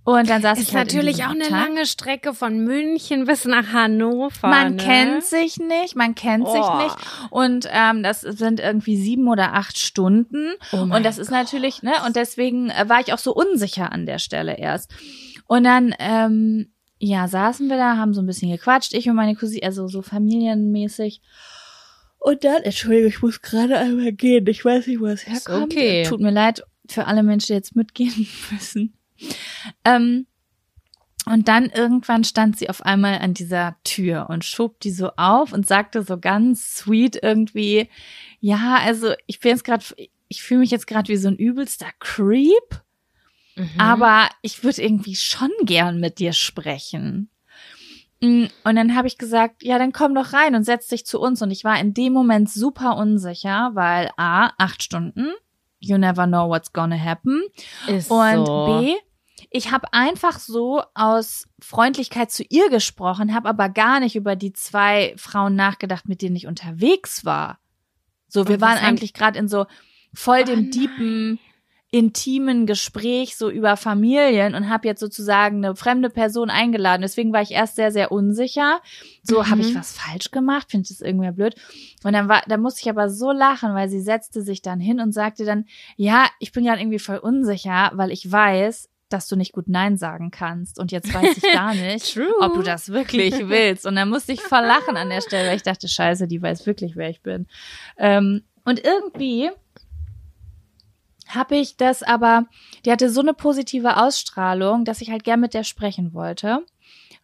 [0.03, 1.61] Und dann saß Ist ich halt natürlich auch eine Abteil.
[1.69, 4.49] lange Strecke von München bis nach Hannover.
[4.49, 4.83] Man ne?
[4.83, 6.83] kennt sich nicht, man kennt sich Oh.
[6.83, 6.97] nicht.
[7.31, 10.53] Und ähm, das sind irgendwie sieben oder acht Stunden.
[10.73, 14.05] Oh und das ist natürlich, ne, und deswegen äh, war ich auch so unsicher an
[14.07, 14.91] der Stelle erst.
[15.47, 19.35] Und dann, ähm, ja, saßen wir da, haben so ein bisschen gequatscht, ich und meine
[19.35, 21.21] Cousine, also so familienmäßig.
[22.19, 24.47] Und dann, Entschuldigung, ich muss gerade einmal gehen.
[24.47, 25.73] Ich weiß nicht, wo es herkommt.
[25.73, 26.05] okay.
[26.05, 28.95] Tut mir leid für alle Menschen, die jetzt mitgehen müssen.
[29.85, 30.27] Ähm,
[31.27, 35.53] und dann irgendwann stand sie auf einmal an dieser Tür und schob die so auf
[35.53, 37.89] und sagte so ganz sweet irgendwie,
[38.41, 39.85] ja, also ich bin jetzt gerade,
[40.29, 42.84] ich fühle mich jetzt gerade wie so ein übelster Creep,
[43.57, 43.69] Mhm.
[43.79, 47.31] aber ich würde irgendwie schon gern mit dir sprechen.
[48.21, 51.21] Mm, Und dann habe ich gesagt, ja, dann komm doch rein und setz dich zu
[51.21, 51.41] uns.
[51.43, 55.33] Und ich war in dem Moment super unsicher, weil A, acht Stunden,
[55.79, 57.43] you never know what's gonna happen.
[57.87, 58.67] ist Und so.
[58.83, 58.95] B,
[59.51, 64.53] ich habe einfach so aus Freundlichkeit zu ihr gesprochen, habe aber gar nicht über die
[64.53, 67.59] zwei Frauen nachgedacht, mit denen ich unterwegs war.
[68.29, 69.67] So, wir waren eigentlich gerade in so
[70.13, 70.71] voll Oh dem nein.
[70.73, 71.39] deepen,
[71.95, 77.03] intimen Gespräch so über Familien und habe jetzt sozusagen eine fremde Person eingeladen.
[77.03, 78.81] Deswegen war ich erst sehr, sehr unsicher.
[79.23, 79.51] So, Mhm.
[79.51, 80.73] habe ich was falsch gemacht?
[80.73, 81.55] Finde ich das irgendwie blöd?
[82.03, 84.99] Und dann war, da musste ich aber so lachen, weil sie setzte sich dann hin
[84.99, 89.37] und sagte dann, ja, ich bin gerade irgendwie voll unsicher, weil ich weiß, dass du
[89.37, 90.81] nicht gut Nein sagen kannst.
[90.81, 93.87] Und jetzt weiß ich gar nicht, ob du das wirklich willst.
[93.87, 96.67] Und dann musste ich voll lachen an der Stelle, weil ich dachte, scheiße, die weiß
[96.67, 97.47] wirklich, wer ich bin.
[97.99, 99.51] Ähm, und irgendwie
[101.35, 102.47] habe ich das aber,
[102.85, 106.61] die hatte so eine positive Ausstrahlung, dass ich halt gern mit der sprechen wollte,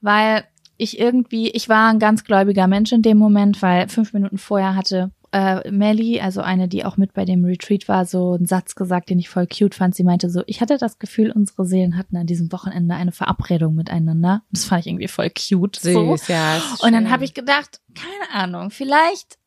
[0.00, 0.44] weil
[0.76, 4.74] ich irgendwie, ich war ein ganz gläubiger Mensch in dem Moment, weil fünf Minuten vorher
[4.74, 8.74] hatte äh, Melly, also eine, die auch mit bei dem Retreat war, so einen Satz
[8.74, 9.94] gesagt, den ich voll cute fand.
[9.94, 13.74] Sie meinte so, ich hatte das Gefühl, unsere Seelen hatten an diesem Wochenende eine Verabredung
[13.74, 14.42] miteinander.
[14.50, 15.76] Das fand ich irgendwie voll cute.
[15.76, 16.16] So.
[16.16, 16.56] Süß, ja.
[16.56, 19.38] ist Und dann habe ich gedacht, keine Ahnung, vielleicht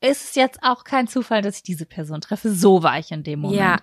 [0.00, 2.52] ist es jetzt auch kein Zufall, dass ich diese Person treffe.
[2.52, 3.60] So war ich in dem Moment.
[3.60, 3.76] Ja.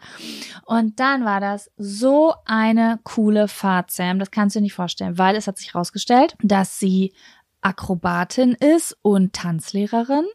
[0.66, 4.20] Und dann war das so eine coole Fahrt, Sam.
[4.20, 7.14] Das kannst du dir nicht vorstellen, weil es hat sich herausgestellt, dass sie
[7.62, 10.26] Akrobatin ist und Tanzlehrerin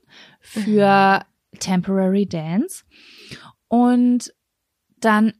[0.40, 1.24] für
[1.58, 2.84] Temporary Dance.
[3.68, 4.32] Und
[4.98, 5.32] dann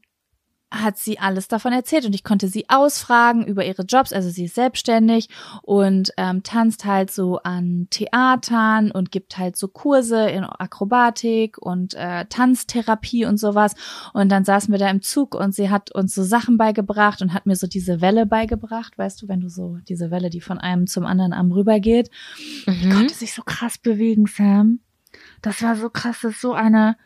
[0.73, 4.11] hat sie alles davon erzählt und ich konnte sie ausfragen über ihre Jobs.
[4.11, 5.29] Also sie ist selbstständig
[5.61, 11.93] und ähm, tanzt halt so an Theatern und gibt halt so Kurse in Akrobatik und
[11.93, 13.75] äh, Tanztherapie und sowas.
[14.13, 17.33] Und dann saßen wir da im Zug und sie hat uns so Sachen beigebracht und
[17.33, 20.57] hat mir so diese Welle beigebracht, weißt du, wenn du so diese Welle, die von
[20.57, 22.09] einem zum anderen Arm rübergeht.
[22.67, 22.91] Die Mhm.
[22.93, 24.79] konnte sich so krass bewegen, Sam.
[25.43, 26.97] Das war so krass, das ist so eine,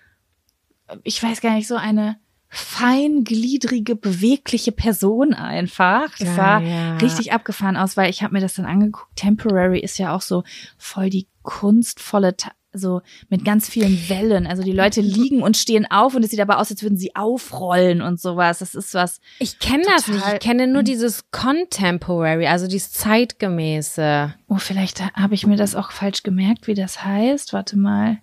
[1.04, 2.18] ich weiß gar nicht, so eine
[2.50, 6.10] feingliedrige, bewegliche Person einfach.
[6.18, 6.98] Das Ja, sah ja.
[6.98, 9.16] richtig abgefahren aus, weil ich habe mir das dann angeguckt.
[9.16, 10.44] Temporary ist ja auch so
[10.78, 12.36] voll die kunstvolle,
[12.74, 14.48] so mit ganz vielen Wellen.
[14.48, 17.16] Also die Leute liegen und stehen auf und es sieht aber aus, als würden sie
[17.16, 18.60] aufrollen und sowas.
[18.60, 19.20] Das ist was.
[19.40, 20.24] Ich kenne das nicht.
[20.34, 24.34] Ich kenne nur dieses Contemporary, also dieses zeitgemäße.
[24.48, 27.54] Oh, vielleicht habe ich mir das auch falsch gemerkt, wie das heißt.
[27.54, 28.20] Warte mal.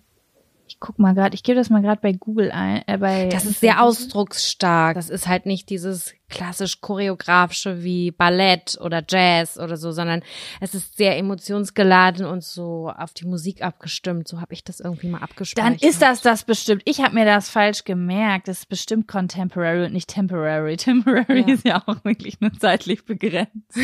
[0.67, 2.81] Ich guck mal gerade, ich gebe das mal gerade bei Google ein.
[2.87, 4.95] Äh, bei Das ist sehr ausdrucksstark.
[4.95, 10.23] Das ist halt nicht dieses klassisch choreografische wie Ballett oder Jazz oder so, sondern
[10.59, 14.27] es ist sehr emotionsgeladen und so auf die Musik abgestimmt.
[14.27, 15.81] So habe ich das irgendwie mal abgespeichert.
[15.83, 16.81] Dann ist das das bestimmt.
[16.85, 18.47] Ich habe mir das falsch gemerkt.
[18.47, 20.77] Das ist bestimmt Contemporary und nicht Temporary.
[20.77, 21.53] Temporary Ja.
[21.53, 23.51] ist ja auch wirklich nur zeitlich begrenzt.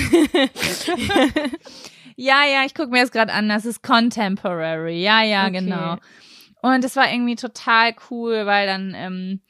[2.15, 3.49] ja, ja, ich gucke mir das gerade an.
[3.49, 5.01] Das ist Contemporary.
[5.01, 5.59] Ja, ja, Okay.
[5.59, 5.97] genau.
[6.61, 9.41] Und es war irgendwie total cool, weil dann ähm,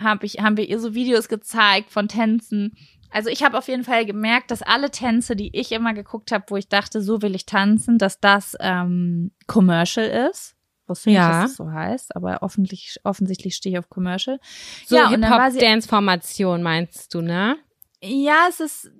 [0.00, 2.76] hab ich, haben wir ihr so Videos gezeigt von Tänzen
[3.10, 6.44] Also ich habe auf jeden Fall gemerkt, dass alle Tänze, die ich immer geguckt habe,
[6.48, 10.56] wo ich dachte, so will ich tanzen, dass das ähm, Commercial ist.
[10.86, 11.42] Wusste nicht, Ja.
[11.42, 14.40] dass es so heißt, aber offensichtlich, offensichtlich stehe ich auf Commercial.
[14.86, 17.56] So ja, Hip-Hop-Dance-Formation meinst du, ne?
[18.02, 18.90] Ja, es ist,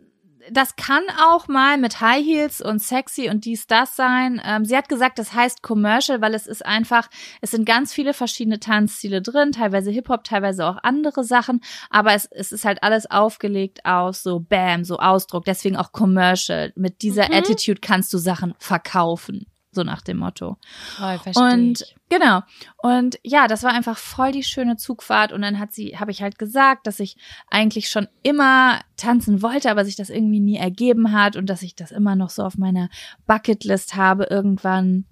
[0.51, 4.41] das kann auch mal mit High Heels und sexy und dies, das sein.
[4.45, 7.09] Ähm, sie hat gesagt, das heißt Commercial, weil es ist einfach,
[7.41, 12.27] es sind ganz viele verschiedene Tanzstile drin, teilweise Hip-Hop, teilweise auch andere Sachen, aber es,
[12.27, 16.73] es ist halt alles aufgelegt auf so Bam, so Ausdruck, deswegen auch Commercial.
[16.75, 17.35] Mit dieser Mhm.
[17.35, 19.47] Attitude kannst du Sachen verkaufen.
[19.75, 20.59] So nach dem Motto.
[20.97, 21.97] Voll, verstehe Und ich.
[22.11, 22.43] genau.
[22.83, 25.33] Und ja, das war einfach voll die schöne Zugfahrt.
[25.33, 27.17] Und dann hat sie, habe ich halt gesagt, dass ich
[27.49, 31.75] eigentlich schon immer tanzen wollte, aber sich das irgendwie nie ergeben hat und dass ich
[31.75, 32.91] das immer noch so auf meiner
[33.27, 35.07] Bucketlist habe, irgendwann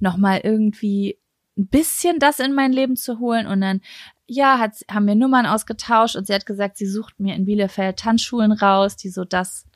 [0.00, 1.18] nochmal irgendwie
[1.58, 3.46] ein bisschen das in mein Leben zu holen.
[3.46, 3.82] Und dann,
[4.26, 7.98] ja, hat, haben wir Nummern ausgetauscht und sie hat gesagt, sie sucht mir in Bielefeld
[7.98, 9.66] Tanzschulen raus, die so das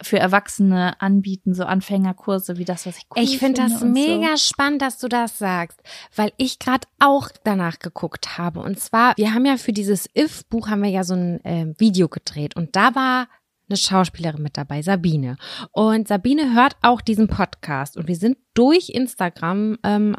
[0.00, 4.48] für Erwachsene anbieten, so Anfängerkurse wie das, was ich cool Ich finde das mega So.
[4.50, 5.80] spannend, dass du das sagst,
[6.16, 8.60] weil ich gerade auch danach geguckt habe.
[8.60, 12.08] Und zwar, wir haben ja für dieses If-Buch haben wir ja so ein ähm, Video
[12.08, 13.28] gedreht und da war
[13.68, 15.36] eine Schauspielerin mit dabei, Sabine.
[15.70, 20.16] Und Sabine hört auch diesen Podcast und wir sind durch Instagram ähm,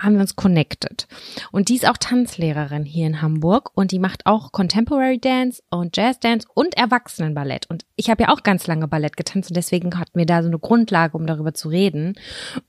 [0.00, 1.06] haben wir uns connected.
[1.52, 5.96] Und die ist auch Tanzlehrerin hier in Hamburg und die macht auch Contemporary Dance und
[5.96, 7.68] Jazz Dance und Erwachsenenballett.
[7.68, 10.48] Und ich habe ja auch ganz lange Ballett getanzt und deswegen hatten wir da so
[10.48, 12.14] eine Grundlage, um darüber zu reden.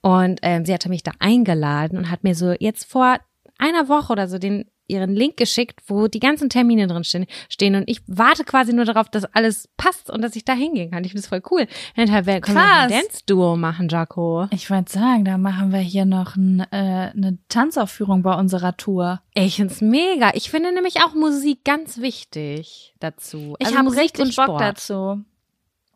[0.02, 3.18] Und ähm, sie hatte mich da eingeladen und hat mir so jetzt vor
[3.58, 7.76] einer Woche oder so den ihren Link geschickt, wo die ganzen Termine drin stehen, stehen
[7.76, 11.04] und ich warte quasi nur darauf, dass alles passt und dass ich da hingehen kann.
[11.04, 11.68] Ich finde das voll cool.
[11.96, 12.90] Hinterher können wir ein.
[12.90, 14.48] Dance-Duo machen, Jaco.
[14.52, 19.22] Ich wollte sagen, da machen wir hier noch ein, äh, eine Tanzaufführung bei unserer Tour.
[19.34, 20.32] Ich find's mega.
[20.34, 23.56] Ich finde nämlich auch Musik ganz wichtig dazu.
[23.60, 24.62] Ich Also habe richtig und Bock Sport.
[24.62, 25.24] dazu.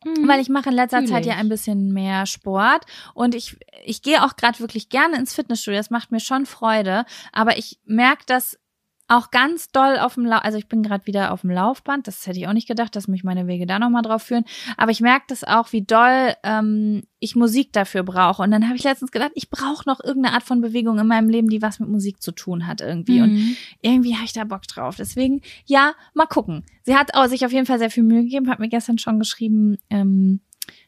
[0.06, 0.28] Mhm.
[0.28, 4.04] Weil ich mache in letzter Fühl Zeit ja ein bisschen mehr Sport und ich, ich
[4.04, 5.80] gehe auch gerade wirklich gerne ins Fitnessstudio.
[5.80, 7.06] Das macht mir schon Freude.
[7.32, 8.60] Aber ich merke das
[9.08, 12.26] auch ganz doll auf dem Lauf, also ich bin gerade wieder auf dem Laufband, das
[12.26, 14.46] hätte ich auch nicht gedacht, dass mich meine Wege da nochmal drauf führen,
[14.78, 18.76] aber ich merke das auch, wie doll ähm, ich Musik dafür brauche und dann habe
[18.76, 21.80] ich letztens gedacht, ich brauche noch irgendeine Art von Bewegung in meinem Leben, die was
[21.80, 23.58] mit Musik zu tun hat irgendwie und Mhm.
[23.82, 24.96] irgendwie habe ich da Bock drauf.
[24.96, 26.64] Deswegen, ja, mal gucken.
[26.84, 29.20] Sie hat auch sich auf jeden Fall sehr viel Mühe gegeben, hat mir gestern schon
[29.20, 30.42] geschrieben, ähm,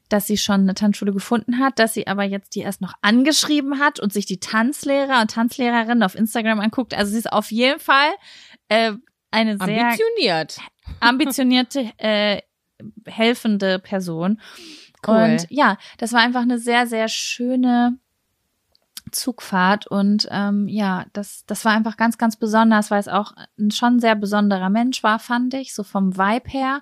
[0.10, 3.80] dass sie schon eine Tanzschule gefunden hat, dass sie aber jetzt die erst noch angeschrieben
[3.80, 6.94] hat und sich die Tanzlehrer und Tanzlehrerinnen auf Instagram anguckt.
[6.94, 8.10] Also sie ist auf jeden Fall
[8.70, 8.94] äh,
[9.32, 10.60] eine sehr Ambitioniert.
[11.00, 12.42] ambitionierte, äh,
[13.06, 14.40] helfende Person.
[15.06, 15.16] Cool.
[15.16, 17.98] Und ja, das war einfach eine sehr, sehr schöne
[19.12, 23.72] Zugfahrt und ähm, ja, das, das war einfach ganz, ganz besonders, weil es auch ein
[23.72, 26.82] schon sehr besonderer Mensch war, fand ich, so vom Vibe her.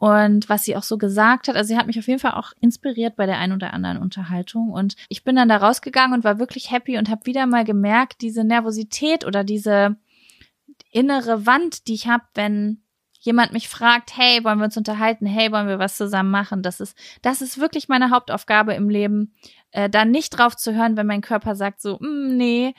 [0.00, 2.52] Und was sie auch so gesagt hat, also sie hat mich auf jeden Fall auch
[2.58, 4.70] inspiriert bei der einen oder anderen Unterhaltung.
[4.70, 8.22] Und ich bin dann da rausgegangen und war wirklich happy und habe wieder mal gemerkt,
[8.22, 9.96] diese Nervosität oder diese
[10.90, 12.82] innere Wand, die ich habe, wenn
[13.18, 16.80] jemand mich fragt, hey, wollen wir uns unterhalten, hey, wollen wir was zusammen machen, das
[16.80, 19.34] ist, das ist wirklich meine Hauptaufgabe im Leben,
[19.70, 22.74] äh, da nicht drauf zu hören, wenn mein Körper sagt so, mm, nee,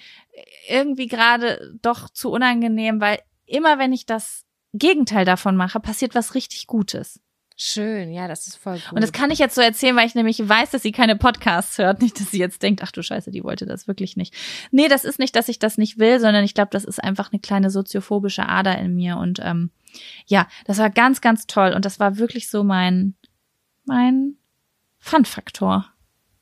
[0.67, 6.35] irgendwie gerade doch zu unangenehm, weil immer wenn ich das Gegenteil davon mache, passiert was
[6.35, 7.19] richtig Gutes.
[7.63, 8.93] Schön, ja, das ist voll gut.
[8.93, 11.77] Und das kann ich jetzt so erzählen, weil ich nämlich weiß, dass sie keine Podcasts
[11.77, 12.01] hört.
[12.01, 14.33] Nicht, dass sie jetzt denkt, ach du Scheiße, die wollte das wirklich nicht.
[14.71, 17.31] Nee, das ist nicht, dass ich das nicht will, sondern ich glaube, das ist einfach
[17.31, 19.17] eine kleine soziophobische Ader in mir.
[19.17, 19.69] Und ähm,
[20.25, 21.73] ja, das war ganz, ganz toll.
[21.73, 23.13] Und das war wirklich so mein,
[23.85, 24.37] mein
[24.97, 25.85] Fun-Faktor.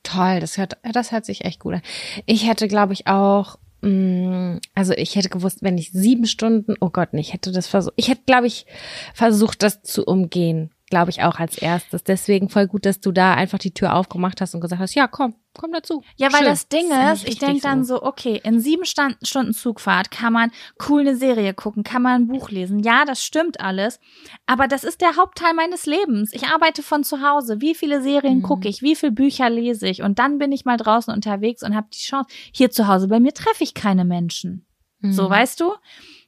[0.03, 1.81] Toll, das hört, das hört sich echt gut an.
[2.27, 7.09] Ich hätte, glaube ich, auch, also ich hätte gewusst, wenn ich sieben Stunden, oh Gott,
[7.13, 8.65] ich hätte das versucht, ich hätte, glaube ich,
[9.13, 12.03] versucht, das zu umgehen, glaube ich auch als erstes.
[12.03, 15.07] Deswegen voll gut, dass du da einfach die Tür aufgemacht hast und gesagt hast, ja,
[15.07, 16.03] komm, komm dazu.
[16.17, 16.47] Ja, weil Schön.
[16.49, 20.11] das Ding finde ist, ich richtig denke dann so, okay, in sieben Stand Stunden Zugfahrt
[20.11, 20.51] kann man
[20.87, 22.79] cool eine Serie gucken, kann man ein Buch lesen.
[22.79, 23.99] Ja, das stimmt alles.
[24.45, 26.31] Aber das ist der Hauptteil meines Lebens.
[26.33, 27.61] Ich arbeite von zu Hause.
[27.61, 28.43] Wie viele Serien Mhm.
[28.43, 28.81] gucke ich?
[28.81, 30.01] Wie viele Bücher lese ich?
[30.01, 32.29] Und dann bin ich mal draußen unterwegs und habe die Chance.
[32.53, 34.65] Hier zu Hause, bei mir treffe ich keine Menschen.
[35.01, 35.13] Mhm.
[35.13, 35.73] So, weißt du?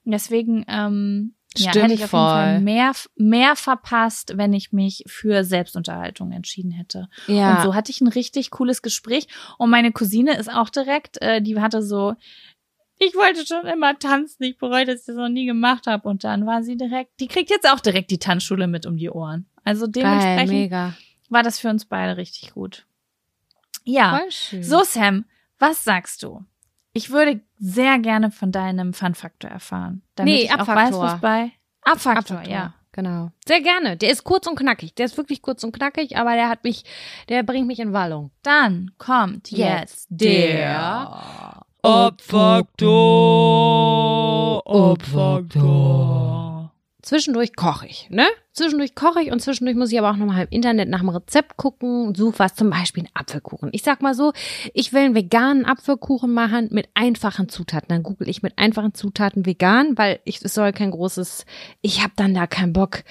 [0.04, 5.04] Deswegen, ähm, ja, Stimmt hätte ich auf jeden Fall mehr, mehr verpasst, wenn ich mich
[5.08, 7.10] für Selbstunterhaltung entschieden hätte.
[7.28, 7.56] Ja.
[7.58, 9.28] Und so hatte ich ein richtig cooles Gespräch.
[9.58, 12.16] Und meine Cousine ist auch direkt, äh, die hatte so,
[13.00, 16.08] ich wollte schon immer tanzen, ich bereue, dass ich das noch nie gemacht habe.
[16.08, 19.10] Und dann war sie direkt, die kriegt jetzt auch direkt die Tanzschule mit um die
[19.10, 19.48] Ohren.
[19.64, 20.94] Also Geil, dementsprechend mega.
[21.30, 22.86] war das für uns beide richtig gut.
[23.84, 24.64] Ja, Voll schön.
[24.64, 25.26] so Sam,
[25.60, 26.46] was sagst du?
[26.94, 30.02] Ich würde sehr gerne von deinem Fun-Faktor erfahren.
[30.16, 31.04] Damit Nee, ich auch weiß, Abfaktor.
[31.04, 31.52] was bei
[31.84, 32.74] Abfaktor, Abfaktor, ja.
[32.94, 33.32] Genau.
[33.48, 33.96] Sehr gerne.
[33.96, 34.94] Der ist kurz und knackig.
[34.96, 36.84] Der ist wirklich kurz und knackig, aber der hat mich,
[37.30, 38.32] der bringt mich in Wallung.
[38.44, 42.92] Dann kommt jetzt der Obfaktor.
[44.66, 46.41] Obfaktor.
[47.02, 48.28] Zwischendurch koche ich, ne?
[48.54, 51.58] Zwischendurch koche ich und zwischendurch muss ich aber auch nochmal im Internet nach dem Rezept
[51.58, 53.70] gucken und suche was, zum Beispiel einen Apfelkuchen.
[53.72, 54.34] Ich sag mal so,
[54.74, 57.88] ich will einen veganen Apfelkuchen machen mit einfachen Zutaten.
[57.90, 61.46] Dann google ich mit einfachen Zutaten vegan, weil ich, es soll kein großes,
[61.82, 63.04] ich habe dann da keinen Bock,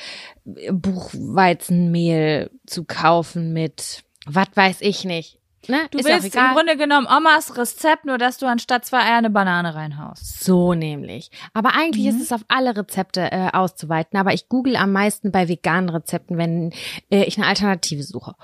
[0.45, 5.40] Buchweizenmehl zu kaufen mit, was weiß ich nicht.
[5.69, 5.87] Ne?
[5.91, 9.31] Du Ist willst im Grunde genommen Omas Rezept, nur dass du anstatt zwei Eier eine
[9.31, 10.43] Banane reinhaust.
[10.43, 11.31] So nämlich.
[11.53, 12.17] Aber eigentlich Mhm.
[12.17, 14.19] ist es auf alle Rezepte äh, auszuweiten.
[14.19, 16.73] Aber ich google am meisten bei veganen Rezepten, wenn
[17.11, 18.35] äh, ich eine Alternative suche.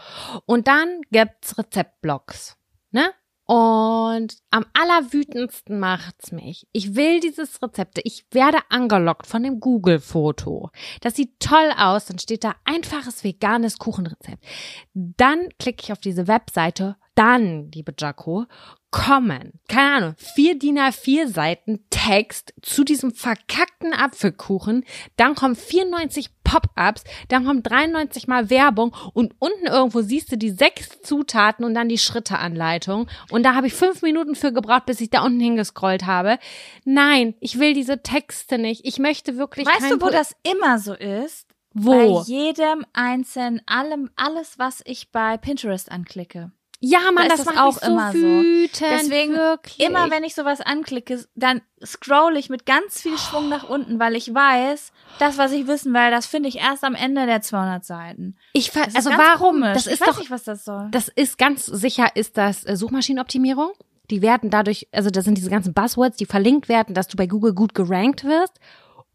[0.44, 2.56] Und dann gibt's Rezeptblogs.
[2.90, 3.10] Ne?
[3.48, 6.66] Und am allerwütendsten macht's mich.
[6.72, 8.00] Ich will dieses Rezepte.
[8.04, 10.70] Ich werde angelockt von dem Google-Foto.
[11.00, 12.06] Das sieht toll aus.
[12.06, 14.44] Dann steht da einfaches veganes Kuchenrezept.
[14.94, 16.96] Dann klicke ich auf diese Webseite.
[17.16, 18.44] Dann, liebe Jaco,
[18.92, 24.84] kommen, keine Ahnung, vier DIN A4 Seiten Text zu diesem verkackten Apfelkuchen.
[25.16, 30.50] Dann kommen 94 Pop-ups, dann kommt 93 mal Werbung und unten irgendwo siehst du die
[30.50, 33.08] sechs Zutaten und dann die Schritteanleitung.
[33.30, 36.38] Und da habe ich fünf Minuten für gebraucht, bis ich da unten hingescrollt habe.
[36.84, 38.82] Nein, ich will diese Texte nicht.
[38.84, 41.48] Ich möchte wirklich Weißt du, wo Po- das immer so ist?
[41.78, 41.90] wo?
[41.90, 46.52] Bei jedem einzelnen, allem, alles, was ich bei Pinterest anklicke.
[46.80, 48.18] Ja, Mann, Da das macht auch so immer so.
[48.18, 48.80] wütend.
[48.80, 49.80] Deswegen wirklich.
[49.80, 54.14] Immer wenn ich sowas anklicke, dann scroll ich mit ganz viel Schwung nach unten, weil
[54.14, 57.84] ich weiß, das, was ich wissen will, das finde ich erst am Ende der 200
[57.84, 58.36] Seiten.
[58.52, 59.60] ich Das ist also warum?
[59.60, 59.72] Komisch.
[59.74, 60.88] Das ich ist weiß doch nicht, was das soll.
[60.90, 63.72] Das ist ganz sicher, ist das äh, Suchmaschinenoptimierung.
[64.10, 67.26] Die werden dadurch, also das sind diese ganzen Buzzwords, die verlinkt werden, dass du bei
[67.26, 68.60] Google gut gerankt wirst.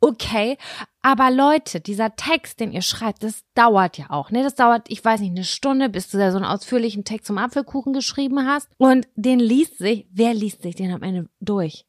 [0.04, 0.58] Okay,
[1.04, 4.42] aber Leute, dieser Text, den ihr schreibt, das dauert ja auch, ne?
[4.42, 7.38] Das dauert, ich weiß nicht, eine Stunde, bis du da so einen ausführlichen Text zum
[7.38, 8.68] Apfelkuchen geschrieben hast.
[8.78, 11.86] Und den liest sich, wer liest sich den am Ende durch?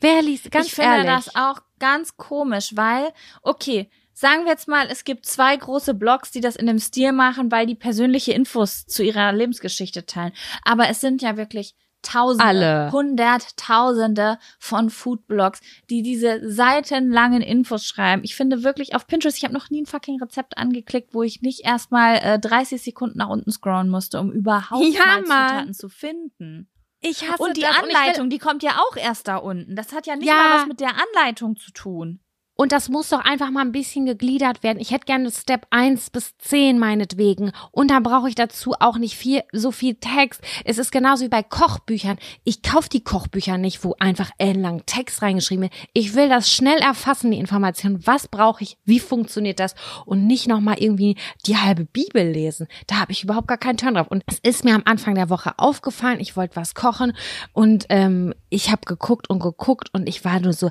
[0.00, 1.10] Wer liest, ganz ich finde ehrlich.
[1.10, 6.30] das auch ganz komisch, weil, okay, sagen wir jetzt mal, es gibt zwei große Blogs,
[6.30, 10.32] die das in dem Stil machen, weil die persönliche Infos zu ihrer Lebensgeschichte teilen.
[10.64, 12.92] Aber es sind ja wirklich Tausende, Alle.
[12.92, 18.22] Hunderttausende von Foodblogs, die diese seitenlangen Infos schreiben.
[18.24, 21.42] Ich finde wirklich auf Pinterest, ich habe noch nie ein fucking Rezept angeklickt, wo ich
[21.42, 25.48] nicht erstmal äh, 30 Sekunden nach unten scrollen musste, um überhaupt Ja, mal Mann.
[25.48, 26.68] Zutaten zu finden.
[27.00, 27.70] ich hasse Und die das.
[27.78, 29.76] Und ich will- Anleitung, die kommt ja auch erst da unten.
[29.76, 30.34] Das hat ja nicht Ja.
[30.34, 32.20] mal was mit der Anleitung zu tun.
[32.60, 34.80] Und das muss doch einfach mal ein bisschen gegliedert werden.
[34.80, 37.52] Ich hätte gerne Step 1 bis 10 meinetwegen.
[37.72, 40.42] Und dann brauche ich dazu auch nicht viel, so viel Text.
[40.66, 42.18] Es ist genauso wie bei Kochbüchern.
[42.44, 45.72] Ich kaufe die Kochbücher nicht, wo einfach ellenlang Text reingeschrieben wird.
[45.94, 48.06] Ich will das schnell erfassen, die Information.
[48.06, 48.76] Was brauche ich?
[48.84, 49.74] Wie funktioniert das?
[50.04, 52.68] Und nicht nochmal irgendwie die halbe Bibel lesen.
[52.88, 54.08] Da habe ich überhaupt gar keinen Turn drauf.
[54.08, 57.14] Und es ist mir am Anfang der Woche aufgefallen, ich wollte was kochen
[57.54, 60.70] und ähm, ich habe geguckt und geguckt und ich war nur so,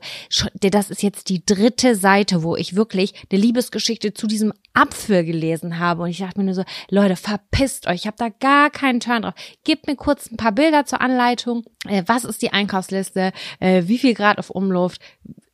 [0.53, 5.79] das ist jetzt die dritte Seite, wo ich wirklich eine Liebesgeschichte zu diesem Apfel gelesen
[5.79, 8.99] habe und ich dachte mir nur so, Leute, verpisst euch, ich habe da gar keinen
[8.99, 9.33] Turn drauf.
[9.63, 13.97] Gebt mir kurz ein paar Bilder zur Anleitung, äh, was ist die Einkaufsliste, äh, wie
[13.97, 15.01] viel Grad auf Umluft,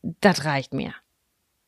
[0.01, 0.93] das reicht mir.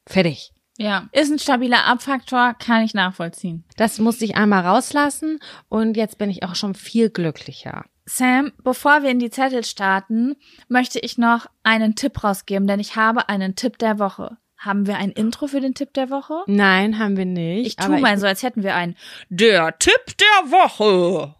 [0.05, 0.51] Fertig.
[0.77, 1.09] Ja.
[1.11, 3.63] Ist ein stabiler Abfaktor, kann ich nachvollziehen.
[3.77, 5.39] Das musste ich einmal rauslassen
[5.69, 7.85] und jetzt bin ich auch schon viel glücklicher.
[8.05, 10.35] Sam, bevor wir in die Zettel starten,
[10.69, 14.37] möchte ich noch einen Tipp rausgeben, denn ich habe einen Tipp der Woche.
[14.57, 16.41] Haben wir ein Intro für den Tipp der Woche?
[16.47, 17.67] Nein, haben wir nicht.
[17.67, 18.95] Ich tue mal so, als hätten wir einen.
[19.29, 21.35] Der Tipp der Woche.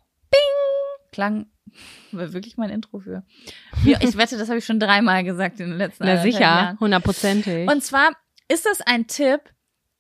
[1.12, 1.48] Klang
[2.12, 3.24] war wirklich mein Intro für.
[3.84, 6.80] Ich wette, das habe ich schon dreimal gesagt in den letzten Na anderthalb sicher, Jahren.
[6.80, 7.68] hundertprozentig.
[7.70, 8.12] Und zwar
[8.48, 9.42] ist das ein Tipp,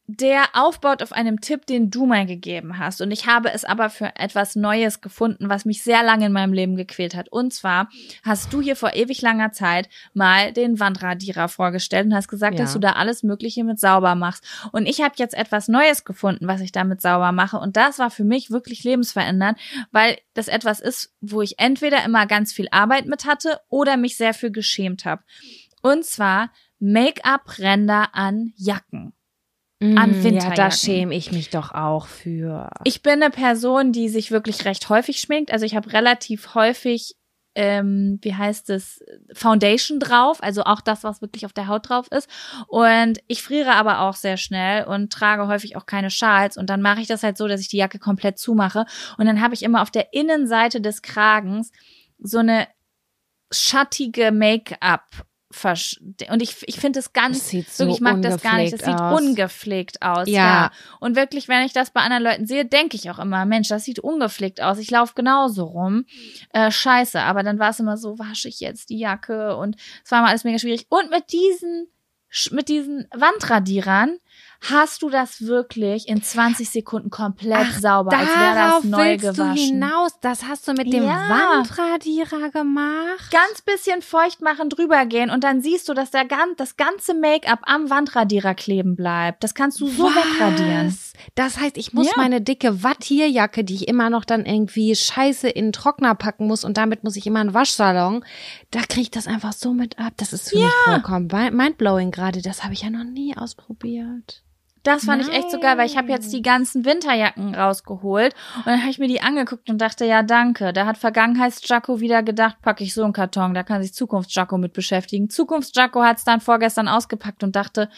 [0.10, 3.01] der aufbaut auf einem Tipp, den du mal gegeben hast.
[3.01, 6.53] Und ich habe es aber für etwas Neues gefunden, was mich sehr lange in meinem
[6.53, 7.28] Leben gequält hat.
[7.30, 7.89] Und zwar
[8.24, 12.64] hast du hier vor ewig langer Zeit mal den Wandradierer vorgestellt und hast gesagt, Ja.
[12.64, 14.45] dass du da alles Mögliche mit sauber machst.
[14.72, 17.58] Und ich habe jetzt etwas Neues gefunden, was ich damit sauber mache.
[17.58, 19.60] Und das war für mich wirklich lebensverändernd,
[19.91, 24.16] weil das etwas ist, wo ich entweder immer ganz viel Arbeit mit hatte oder mich
[24.16, 25.22] sehr für geschämt habe.
[25.82, 26.49] Und zwar
[26.80, 29.14] Make-up-Ränder an Jacken.
[29.80, 30.71] An Mm, Ja, da Winterjacken.
[30.78, 32.69] schäme ich mich doch auch für.
[32.84, 35.51] Ich bin eine Person, die sich wirklich recht häufig schminkt.
[35.51, 37.15] Also ich habe relativ häufig,
[37.53, 39.03] ähm, wie heißt es,
[39.34, 42.28] Foundation drauf, also auch das, was wirklich auf der Haut drauf ist.
[42.67, 46.57] Und ich friere aber auch sehr schnell und trage häufig auch keine Schals.
[46.57, 48.86] Und dann mache ich das halt so, dass ich die Jacke komplett zumache.
[49.17, 51.71] Und dann habe ich immer auf der Innenseite des Kragens
[52.19, 52.67] so eine
[53.51, 55.03] schattige Make-up
[55.64, 58.74] und ich, ich finde es ganz, so wirklich, ich mag das gar nicht.
[58.74, 60.36] Es ungepflegt sieht ungepflegt aus, ja.
[60.36, 60.72] Ja.
[60.99, 63.84] Und wirklich, wenn ich das bei anderen Leuten sehe, denke ich auch immer, Mensch, das
[63.84, 64.78] sieht ungepflegt aus.
[64.78, 66.05] Ich laufe genauso rum.
[66.53, 67.20] Äh, scheiße.
[67.22, 70.30] Aber dann war es immer so, wasche ich jetzt die Jacke und es war mal
[70.30, 70.88] alles mega schwierig.
[70.89, 71.88] Und mit diesen,
[72.51, 74.18] mit diesen Wandradierern
[74.62, 79.32] hast du das wirklich in 20 Sekunden komplett sauber, als wäre das neu willst du
[79.34, 79.55] gewaschen.
[79.55, 80.12] hinaus.
[80.22, 81.30] Das hast du mit dem Ja.
[81.30, 83.32] Wandradierer gemacht.
[83.32, 87.14] ganz bisschen feucht machen, drüber gehen und dann siehst du, dass der gan das ganze
[87.14, 89.43] Make-up am Wandradierer kleben bleibt.
[89.43, 90.88] Das kannst du so wegradieren.
[90.88, 91.14] Was?
[91.36, 92.14] Das heißt, ich muss Ja.
[92.18, 96.64] meine dicke Wattierjacke, die ich immer noch dann irgendwie scheiße in den Trockner packen muss
[96.64, 98.24] und damit muss ich immer in den Waschsalon,
[98.72, 100.14] da kriege ich das einfach so mit ab.
[100.18, 102.41] Das ist für mich vollkommen mindblowing gerade.
[102.41, 104.43] Das habe ich ja noch nie ausprobiert.
[104.88, 108.68] Das fand ich echt so geil, weil ich habe jetzt die ganzen Winterjacken rausgeholt und
[108.68, 110.72] dann habe ich mir die angeguckt und dachte, ja, danke.
[110.72, 114.72] Da hat Vergangenheits-Jacko wieder gedacht, packe ich so einen Karton, da kann sich Zukunfts-Jacko mit
[114.72, 115.30] beschäftigen.
[115.30, 117.90] Zukunfts-Jacko hat es dann vorgestern ausgepackt und dachte,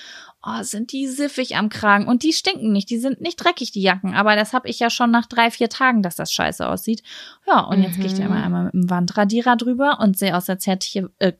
[0.43, 2.07] oh, sind die siffig am Kragen.
[2.07, 4.15] Und die stinken nicht, die sind nicht dreckig, die Jacken.
[4.15, 7.03] Aber das habe ich ja schon nach drei, vier Tagen, dass das scheiße aussieht.
[7.45, 10.49] Ja, und jetzt gehe ich da immer einmal mit dem Wandradierer drüber und sehe aus,
[10.49, 11.33] als hätte ich hier, äh,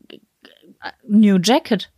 [1.07, 1.91] New Jacket.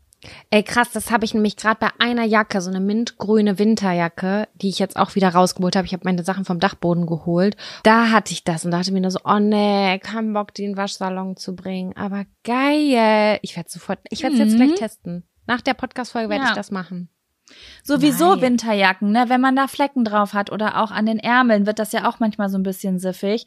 [0.51, 4.69] Ey, krass, das habe ich nämlich gerade bei einer Jacke, so eine mintgrüne Winterjacke, die
[4.69, 5.87] ich jetzt auch wieder rausgeholt habe.
[5.87, 7.57] Ich habe meine Sachen vom Dachboden geholt.
[7.83, 10.71] Da hatte ich das und dachte mir nur so, oh nee, kein Bock, die in
[10.73, 11.95] den Waschsalon zu bringen.
[11.97, 13.39] Aber geil.
[13.41, 14.57] Ich werde sofort, ich werde es jetzt Mhm.
[14.67, 15.23] gleich testen.
[15.47, 16.49] Nach der Podcast-Folge werde Ja.
[16.51, 17.09] ich das machen.
[17.83, 18.41] Sowieso Nein.
[18.41, 19.25] Winterjacken, ne?
[19.27, 22.19] Wenn man da Flecken drauf hat oder auch an den Ärmeln wird das ja auch
[22.19, 23.45] manchmal so ein bisschen siffig.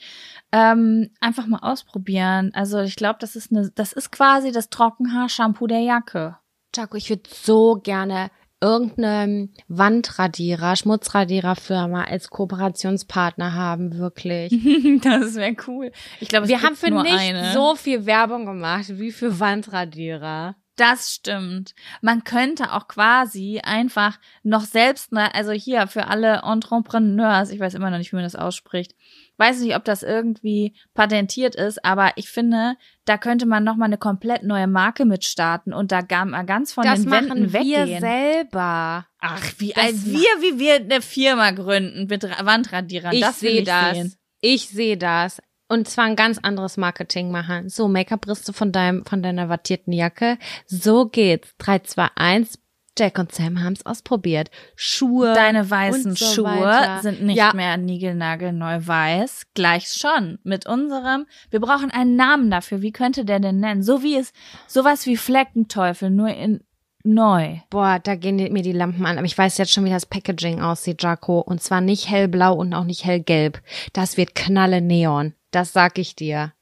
[0.52, 2.50] Ähm, einfach mal ausprobieren.
[2.52, 6.36] Also ich glaube, das ist eine, das ist quasi das Trockenhaarshampoo der Jacke.
[6.74, 14.50] Jaco, ich würde so gerne irgendeine Wandradierer, Schmutzradiererfirma als Kooperationspartner haben, wirklich.
[15.02, 15.92] das wäre cool.
[16.20, 17.52] Ich glaube, Wir haben für nicht eine.
[17.52, 20.56] so viel Werbung gemacht wie für Wandradierer.
[20.76, 21.74] Das stimmt.
[22.00, 27.90] Man könnte auch quasi einfach noch selbst, also hier für alle Entrepreneurs, ich weiß immer
[27.90, 28.96] noch nicht, wie man das ausspricht,
[29.36, 33.86] weiß nicht, ob das irgendwie patentiert ist, aber ich finde, da könnte man noch mal
[33.86, 37.52] eine komplett neue Marke mit starten und da gar mal ganz von das den machen
[37.52, 38.00] Wänden wir weggehen.
[38.00, 39.06] selber.
[39.20, 43.12] Ach, wie Das als wir, wie wir eine Firma gründen mit Ra- Wandradierern.
[43.14, 43.96] Ich das sehe das.
[43.96, 44.14] Sehen.
[44.40, 45.40] Ich sehe das.
[45.66, 47.70] Und zwar ein ganz anderes Marketing machen.
[47.70, 50.38] So, Make-up-Riste von deinem, von deiner wattierten Jacke.
[50.66, 51.54] So geht's.
[51.58, 52.58] 3, 2, 1.
[52.98, 54.50] Jack und Sam haben's ausprobiert.
[54.76, 55.34] Schuhe.
[55.34, 57.02] Deine weißen so Schuhe weiter.
[57.02, 57.52] sind nicht Ja.
[57.54, 59.46] mehr niegelnagelneu weiß.
[59.54, 60.38] Gleich schon.
[60.44, 62.82] Mit unserem, wir brauchen einen Namen dafür.
[62.82, 63.82] Wie könnte der denn nennen?
[63.82, 64.32] So wie es,
[64.68, 66.62] sowas wie Fleckenteufel, nur in
[67.02, 67.58] neu.
[67.68, 69.18] Boah, da gehen mir die Lampen an.
[69.18, 71.40] Aber ich weiß jetzt schon, wie das Packaging aussieht, Jaco.
[71.40, 73.60] Und zwar nicht hellblau und auch nicht hellgelb.
[73.92, 75.34] Das wird knalle Neon.
[75.50, 76.52] Das sag ich dir.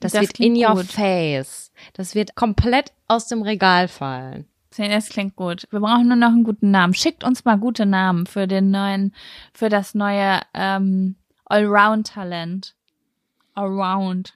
[0.00, 0.86] Das, Das wird in your gut.
[0.86, 1.70] face.
[1.92, 4.46] Das wird komplett aus dem Regal fallen.
[4.76, 5.66] Das klingt gut.
[5.70, 6.94] Wir brauchen nur noch einen guten Namen.
[6.94, 9.14] Schickt uns mal gute Namen für den neuen,
[9.52, 11.16] für das neue ähm,
[11.46, 12.74] Allround-Talent.
[13.54, 14.34] Allround.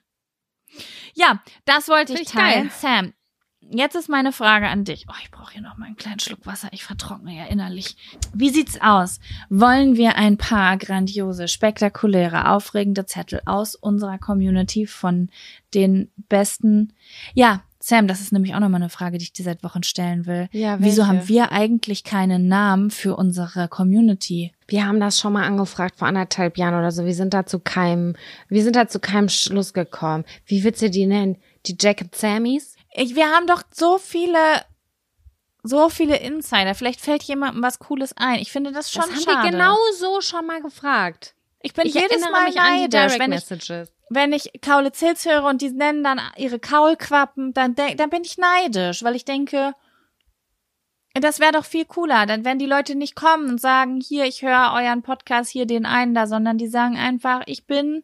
[1.13, 2.67] Ja, das wollte ich ich teilen.
[2.67, 2.71] geil.
[2.71, 3.13] Sam,
[3.61, 5.05] jetzt ist meine Frage an dich.
[5.09, 6.67] Oh, ich brauche hier noch mal einen kleinen Schluck Wasser.
[6.71, 7.95] Ich vertrockne ja innerlich.
[8.33, 9.21] Wie sieht's aus?
[9.49, 15.29] Wollen wir ein paar grandiose, spektakuläre, aufregende Zettel aus unserer Community von
[15.73, 16.93] den besten?
[17.33, 20.25] Ja, Sam, das ist nämlich auch nochmal eine Frage, die ich dir seit Wochen stellen
[20.25, 20.49] will.
[20.51, 21.07] Ja, Wieso welche?
[21.07, 24.51] haben wir eigentlich keinen Namen für unsere Community?
[24.67, 27.05] Wir haben das schon mal angefragt vor anderthalb Jahren oder so.
[27.05, 28.15] Wir sind da zu keinem,
[28.49, 30.25] wir sind da zu keinem Schluss gekommen.
[30.47, 31.37] Wie willst du die nennen?
[31.67, 32.75] Die Jack and Sammys?
[32.91, 34.39] Ich, wir haben doch so viele,
[35.61, 36.73] so viele Insider.
[36.73, 38.39] Vielleicht fällt jemandem was Cooles ein.
[38.39, 39.43] Ich finde das schon das haben schade.
[39.43, 41.35] wir genau so schon mal gefragt.
[41.61, 43.91] ich bin Ich jedes Mal mich an die neidisch, Direct wenn ich, Messages.
[44.09, 48.37] Wenn ich Kaulitz Hills höre und die nennen dann ihre Kaulquappen, dann, dann bin ich
[48.37, 49.73] neidisch, weil ich denke,
[51.13, 52.25] das wäre doch viel cooler.
[52.25, 55.85] Dann wenn die Leute nicht kommen und sagen, hier, ich höre euren Podcast, hier den
[55.85, 58.03] einen da, sondern die sagen einfach, ich bin,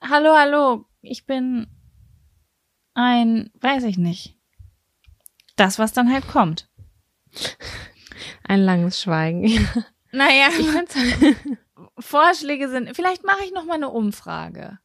[0.00, 1.68] hallo, hallo, ich bin
[2.94, 4.36] ein, weiß ich nicht.
[5.56, 6.68] Das, was dann halt kommt.
[8.44, 9.68] Ein langes Schweigen.
[10.12, 10.48] Naja,
[11.98, 14.78] Vorschläge sind, vielleicht mache ich noch mal eine Umfrage.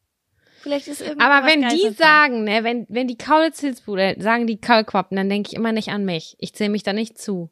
[0.62, 4.48] Vielleicht ist irgendwas Aber wenn die Geiles sagen, ne, wenn, wenn die Kaulitz Hills-Bruder sagen
[4.48, 6.36] die Kaulquappen, dann denke ich immer nicht an mich.
[6.40, 7.50] Ich zähle mich da nicht zu.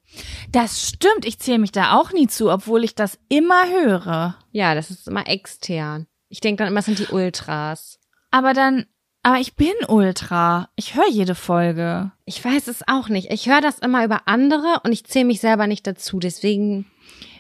[0.52, 4.38] Das stimmt, ich zähle mich da auch nie zu, obwohl ich das immer höre.
[4.52, 6.08] Ja, das ist immer extern.
[6.30, 8.00] Ich denke dann immer, es sind die Ultras.
[8.32, 8.86] Aber dann,
[9.24, 10.70] aber ich bin Ultra.
[10.76, 12.12] Ich höre jede Folge.
[12.26, 13.32] Ich weiß es auch nicht.
[13.32, 16.20] Ich höre das immer über andere und ich zähle mich selber nicht dazu.
[16.20, 16.86] Deswegen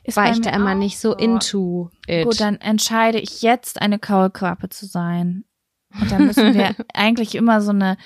[0.03, 2.25] Ist war bei ich mir da immer nicht so into it.
[2.25, 5.43] Gut, dann entscheide ich jetzt eine Kaulquappe zu sein.
[5.99, 7.97] Und da müssen wir eigentlich immer so eine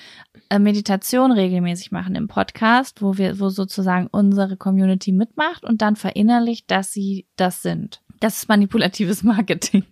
[0.48, 5.96] äh, Meditation regelmäßig machen im Podcast, wo wir, wo sozusagen unsere Community mitmacht und dann
[5.96, 8.02] verinnerlicht, dass sie das sind.
[8.20, 9.84] Das ist manipulatives Marketing.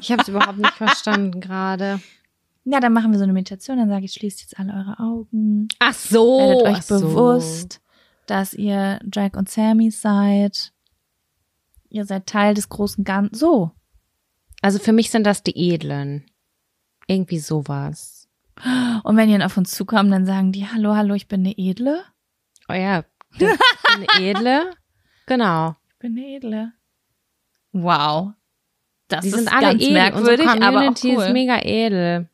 [0.00, 2.00] Ich habe es überhaupt nicht verstanden gerade.
[2.64, 5.68] Ja, dann machen wir so eine Meditation, dann sage ich, schließt jetzt alle eure Augen.
[5.80, 6.38] Ach so.
[6.38, 7.00] Werdet euch so.
[7.00, 7.80] bewusst,
[8.26, 10.72] dass ihr Jack und Sammy seid.
[11.88, 13.34] Ihr seid Teil des großen Ganzen.
[13.34, 13.72] So.
[14.62, 16.24] Also für mich sind das die Edlen.
[17.06, 18.28] Irgendwie sowas.
[19.02, 22.02] Und wenn die auf uns zukommen, dann sagen die, hallo, hallo, ich bin eine Edle.
[22.68, 23.04] Oh ja,
[23.38, 23.60] das ist
[23.94, 24.70] eine Edle.
[25.26, 25.76] Genau.
[25.92, 26.72] Ich bin eine Edle.
[27.72, 28.32] Wow.
[29.08, 29.92] Das Die ist sind alle ganz edel.
[29.94, 31.22] merkwürdig, Unsere aber auch Community cool.
[31.24, 32.28] ist mega edel.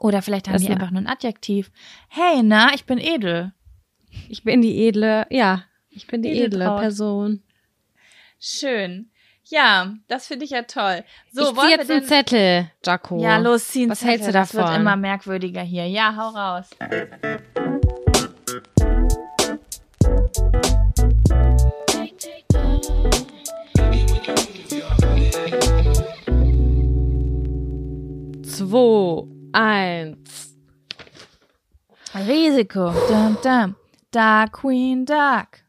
[0.00, 1.70] Oder vielleicht haben Das die einfach nur ein Adjektiv.
[2.08, 3.52] Hey, na, ich bin edel.
[4.28, 6.80] Ich bin die edle, ja, ich bin die edle Edeltraut.
[6.80, 7.42] Person.
[8.40, 9.10] Schön.
[9.50, 11.04] Ja, das finde ich ja toll.
[11.32, 13.18] So, ich zieh jetzt einen Zettel, Jaco.
[13.18, 14.80] Ja, los, ziehen Was hältst du Das wird davon?
[14.80, 15.86] immer merkwürdiger hier.
[15.88, 16.68] Ja, hau raus.
[28.42, 30.56] Zwei, eins.
[32.14, 32.92] Risiko.
[33.08, 33.76] Dum, dum.
[34.10, 35.67] Dark Queen Duck.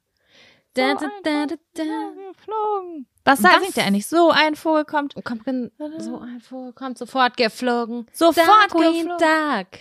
[0.80, 1.84] Da, da, da.
[2.32, 3.08] Geflogen.
[3.26, 3.74] Was sagt Was?
[3.74, 4.08] der eigentlich?
[4.08, 5.14] So ein Vogel kommt.
[5.24, 8.08] Kommt gen- so ein Vogel, kommt sofort geflogen.
[8.14, 9.08] Sofort Dark geflogen.
[9.08, 9.80] Duck.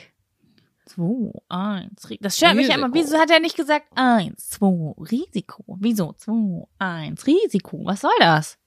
[0.86, 2.08] Zwei, eins.
[2.08, 2.86] Ri- Das stört mich ja immer.
[2.86, 3.04] Risiko.
[3.06, 5.64] Wieso hat er nicht gesagt eins, zwei, Risiko?
[5.80, 6.12] Wieso?
[6.14, 7.80] Zwei, eins, Risiko.
[7.84, 8.58] Was soll das?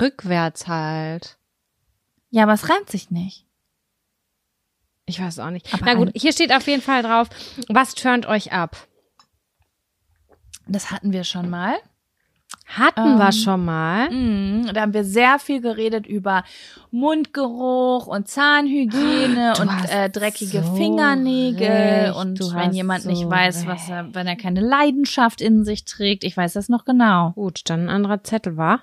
[0.00, 1.38] Rückwärts halt.
[2.30, 3.46] Ja, aber es reimt sich nicht.
[5.06, 5.72] Ich weiß auch nicht.
[5.72, 7.28] Aber Na gut, hier steht auf jeden Fall drauf,
[7.68, 8.76] was turnt euch ab?
[10.66, 11.76] Das hatten wir schon mal.
[12.66, 14.10] Hatten Ähm, wir schon mal.
[14.10, 16.42] Mhm, da haben wir sehr viel geredet über
[16.90, 23.28] Mundgeruch und Zahnhygiene Du und äh, dreckige so Fingernägel recht, und wenn jemand so nicht
[23.28, 26.24] weiß, was er, wenn er keine Leidenschaft in sich trägt.
[26.24, 27.32] Ich weiß das noch genau.
[27.32, 28.82] Gut, dann ein anderer Zettel war.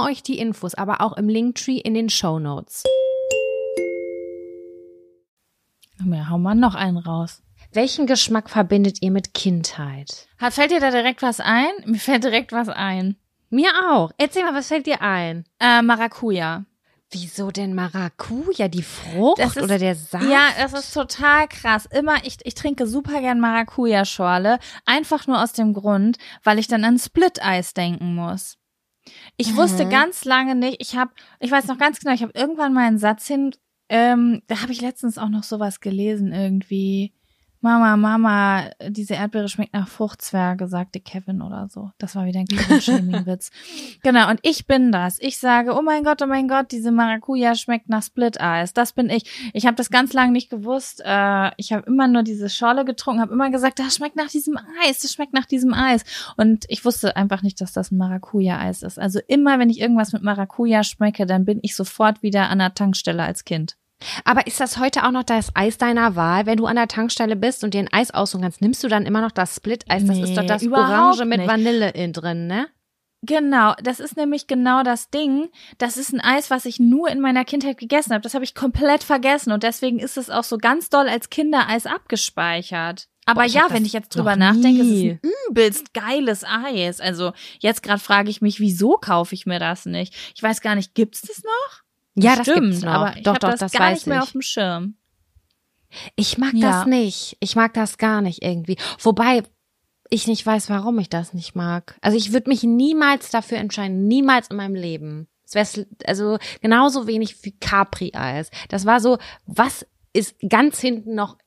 [0.00, 2.84] euch die Infos aber auch im Linktree in den Show Notes.
[6.04, 7.42] Ja, hau mal noch einen raus.
[7.72, 10.28] Welchen Geschmack verbindet ihr mit Kindheit?
[10.38, 11.70] Hat, fällt dir da direkt was ein?
[11.84, 13.16] Mir fällt direkt was ein.
[13.50, 14.10] Mir auch.
[14.18, 15.44] Erzähl mal, was fällt dir ein?
[15.58, 16.64] Äh, Maracuja.
[17.10, 18.68] Wieso denn Maracuja?
[18.68, 20.24] Die Frucht ist- oder der Saft?
[20.24, 21.86] Ja, das ist total krass.
[21.86, 24.58] Immer, ich, ich trinke super gern Maracuja-Schorle.
[24.84, 28.57] Einfach nur aus dem Grund, weil ich dann an Split-Eis denken muss.
[29.36, 29.90] Ich wusste Mhm.
[29.90, 32.98] ganz lange nicht, ich habe, ich weiß noch ganz genau, ich habe irgendwann mal einen
[32.98, 33.52] Satz hin,
[33.88, 37.12] ähm, da habe ich letztens auch noch sowas gelesen irgendwie.
[37.60, 41.90] Mama, Mama, diese Erdbeere schmeckt nach Fruchtzwerge, sagte Kevin oder so.
[41.98, 43.50] Das war wieder ein Kevin-Shaming-Witz.
[44.04, 45.18] genau, und ich bin das.
[45.20, 48.74] Ich sage, oh mein Gott, oh mein Gott, diese Maracuja schmeckt nach Split-Eis.
[48.74, 49.50] Das bin ich.
[49.54, 51.02] Ich habe das ganz lange nicht gewusst.
[51.04, 54.56] Äh, ich habe immer nur diese Schorle getrunken, habe immer gesagt, das schmeckt nach diesem
[54.86, 56.04] Eis, das schmeckt nach diesem Eis.
[56.36, 59.00] Und ich wusste einfach nicht, dass das ein Maracuja-Eis ist.
[59.00, 62.74] Also immer, wenn ich irgendwas mit Maracuja schmecke, dann bin ich sofort wieder an der
[62.74, 63.76] Tankstelle als Kind.
[64.24, 66.46] Aber ist das heute auch noch das Eis deiner Wahl?
[66.46, 69.06] Wenn du an der Tankstelle bist und dir ein Eis aussuchen kannst, nimmst du dann
[69.06, 70.04] immer noch das Split-Eis?
[70.04, 71.48] Das Nee, ist doch das Orange mit nicht.
[71.48, 72.68] Vanille in drin, ne?
[73.22, 75.48] Genau, das ist nämlich genau das Ding.
[75.78, 78.22] Das ist ein Eis, was ich nur in meiner Kindheit gegessen habe.
[78.22, 81.86] Das habe ich komplett vergessen und deswegen ist es auch so ganz doll als Kindereis
[81.86, 83.08] abgespeichert.
[83.26, 85.10] Aber Boah, ja, wenn ich jetzt drüber nachdenke, ist es nie.
[85.10, 85.20] ein
[85.50, 87.00] übelst geiles Eis.
[87.00, 90.14] Also jetzt gerade frage ich mich, wieso kaufe ich mir das nicht?
[90.34, 91.82] Ich weiß gar nicht, gibt's das noch?
[92.22, 92.92] Ja, das Stimmt, gibt's noch.
[92.92, 94.22] aber ich doch, doch, das, das gar weiß nicht mehr ich.
[94.22, 94.94] auf dem Schirm.
[96.16, 96.70] Ich mag Ja.
[96.70, 97.36] das nicht.
[97.40, 98.76] Ich mag das gar nicht irgendwie.
[99.00, 99.42] Wobei
[100.10, 101.96] ich nicht weiß, warum ich das nicht mag.
[102.00, 105.28] Also ich würde mich niemals dafür entscheiden, niemals in meinem Leben.
[105.46, 108.50] Es wäre also genauso wenig wie Capri-Eis.
[108.68, 111.38] Das war so, was ist ganz hinten noch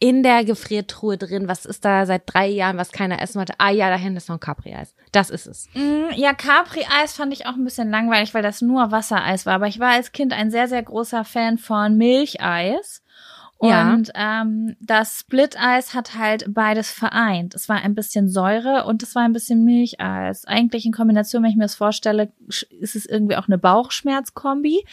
[0.00, 1.48] in der Gefriertruhe drin?
[1.48, 3.54] Was ist da seit drei Jahren, was keiner essen wollte?
[3.58, 4.94] Ah ja, da hinten ist noch ein Capri-Eis.
[5.12, 5.68] Das ist es.
[5.74, 9.54] Mm, Ja, Capri-Eis fand ich auch ein bisschen langweilig, weil das nur Wassereis war.
[9.54, 13.02] Aber ich war als Kind ein sehr, sehr großer Fan von Milcheis.
[13.62, 13.94] Ja.
[13.94, 17.54] Und ähm, das Split-Eis hat halt beides vereint.
[17.54, 20.44] Es war ein bisschen Säure und es war ein bisschen Milcheis.
[20.44, 24.84] Eigentlich in Kombination, wenn ich mir das vorstelle, ist es irgendwie auch eine Bauchschmerzkombi.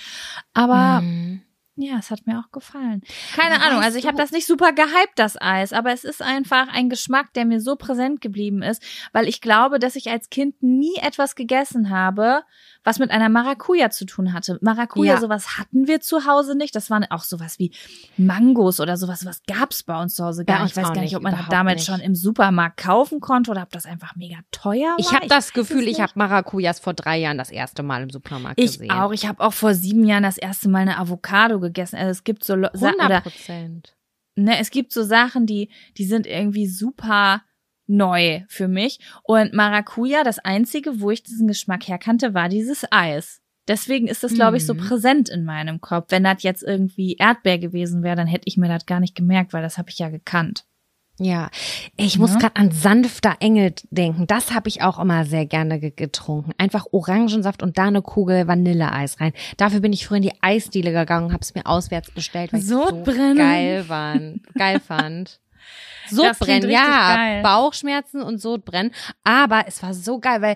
[0.54, 1.42] Aber Mhm.
[1.82, 3.02] Ja, es hat mir auch gefallen.
[3.36, 6.22] Keine Aber Ahnung, also ich habe das nicht super gehypt, das Eis, aber es ist
[6.22, 10.30] einfach ein Geschmack, der mir so präsent geblieben ist, weil ich glaube, dass ich als
[10.30, 12.44] Kind nie etwas gegessen habe,
[12.84, 14.58] was mit einer Maracuja zu tun hatte.
[14.62, 15.20] Maracuja, Ja.
[15.20, 16.76] sowas hatten wir zu Hause nicht.
[16.76, 17.72] Das waren auch sowas wie
[18.18, 19.26] Mangos oder sowas.
[19.26, 20.72] Was gab's bei uns zu Hause gar nicht.
[20.72, 21.86] Ich weiß gar nicht, nicht, ob man das damals nicht.
[21.86, 25.00] schon im Supermarkt kaufen konnte oder ob das einfach mega teuer war.
[25.00, 28.60] Ich habe das Gefühl, ich habe Maracujas vor drei Jahren das erste Mal im Supermarkt
[28.60, 28.92] Ich gesehen.
[28.92, 29.12] auch.
[29.12, 31.98] Ich habe auch vor sieben Jahren das erste Mal eine Avocado gegessen.
[31.98, 33.96] Also es gibt so Lo- Sa- 100 oder Prozent.
[34.36, 37.42] ne, es gibt so Sachen, die, die sind irgendwie super
[37.92, 39.00] neu für mich.
[39.24, 43.42] Und Maracuja, das einzige, wo ich diesen Geschmack herkannte, war dieses Eis.
[43.68, 44.80] Deswegen ist das, glaube ich, so Mhm.
[44.80, 46.08] präsent in meinem Kopf.
[46.10, 49.54] Wenn das jetzt irgendwie Erdbeer gewesen wäre, dann hätte ich mir das gar nicht gemerkt,
[49.54, 50.66] weil das habe ich ja gekannt.
[51.20, 51.52] Ja,
[51.98, 52.40] ich muss Ja.
[52.40, 54.26] gerade an sanfter Engel denken.
[54.26, 56.52] Das habe ich auch immer sehr gerne ge getrunken.
[56.58, 59.34] Einfach Orangensaft und da eine Kugel Vanilleeis rein.
[59.58, 62.62] Dafür bin ich früher in die Eisdiele gegangen und habe es mir auswärts bestellt, weil
[62.62, 65.40] ich so geil, waren, geil fand.
[66.12, 67.42] Sodbrennen, ja.
[67.42, 68.94] Bauchschmerzen und Sodbrennen.
[69.24, 70.56] Aber es war so geil, weil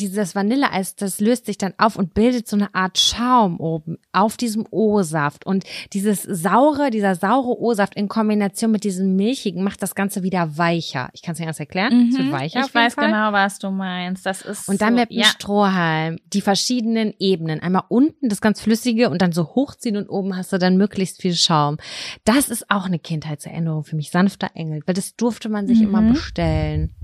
[0.00, 4.36] dieses Vanilleeis, das löst sich dann auf und bildet so eine Art Schaum oben auf
[4.36, 5.46] diesem O-Saft.
[5.46, 10.56] Und dieses saure, dieser saure O-Saft in Kombination mit diesem milchigen macht das Ganze wieder
[10.58, 11.10] weicher.
[11.12, 12.10] Ich kann es nicht anders erklären.
[12.12, 12.64] Es wird weicher Mhm.
[12.64, 13.06] ich auf jeden weiß Fall.
[13.06, 14.24] genau, was du meinst.
[14.26, 15.24] Das ist Und dann so, mit dem ja.
[15.26, 17.60] Strohhalm die verschiedenen Ebenen.
[17.60, 21.20] Einmal unten das ganz flüssige und dann so hochziehen und oben hast du dann möglichst
[21.22, 21.76] viel Schaum.
[22.24, 24.10] Das ist auch eine Kindheitserinnerung für mich.
[24.10, 26.12] Sanfter Engel, weil das durfte man sich immer Mhm.
[26.12, 26.94] bestellen.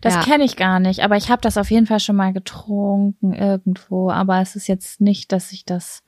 [0.00, 0.22] Das Ja.
[0.22, 4.10] kenne ich gar nicht, aber ich habe das auf jeden Fall schon mal getrunken irgendwo.
[4.10, 6.02] Aber es ist jetzt nicht, dass ich das,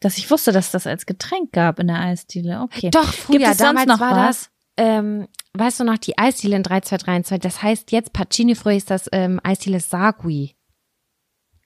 [0.00, 2.60] dass ich wusste, dass das als Getränk gab in der Eisdiele.
[2.62, 2.90] Okay.
[2.90, 4.26] Doch, früher, Gibt es damals noch war was?
[4.26, 8.90] das, ähm, weißt du noch, die Eisdiele in 3232, das heißt jetzt Pacini, früher ist
[8.90, 10.54] das ähm, Eisdiele Sagui.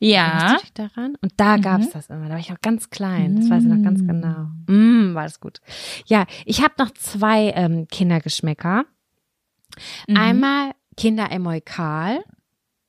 [0.03, 0.55] Ja.
[0.55, 1.17] Du dich daran?
[1.21, 1.63] Und da Mhm.
[1.63, 2.25] gab's das immer.
[2.27, 3.37] Da war ich noch ganz klein.
[3.37, 4.07] Das weiß ich noch ganz Mm.
[4.07, 4.47] genau.
[4.67, 5.61] Mm, war das gut.
[6.07, 8.87] Ja, ich habe noch zwei ähm, Kindergeschmäcker.
[10.09, 10.17] Mhm.
[10.17, 10.71] Einmal
[11.01, 12.23] Kinder Emoikal,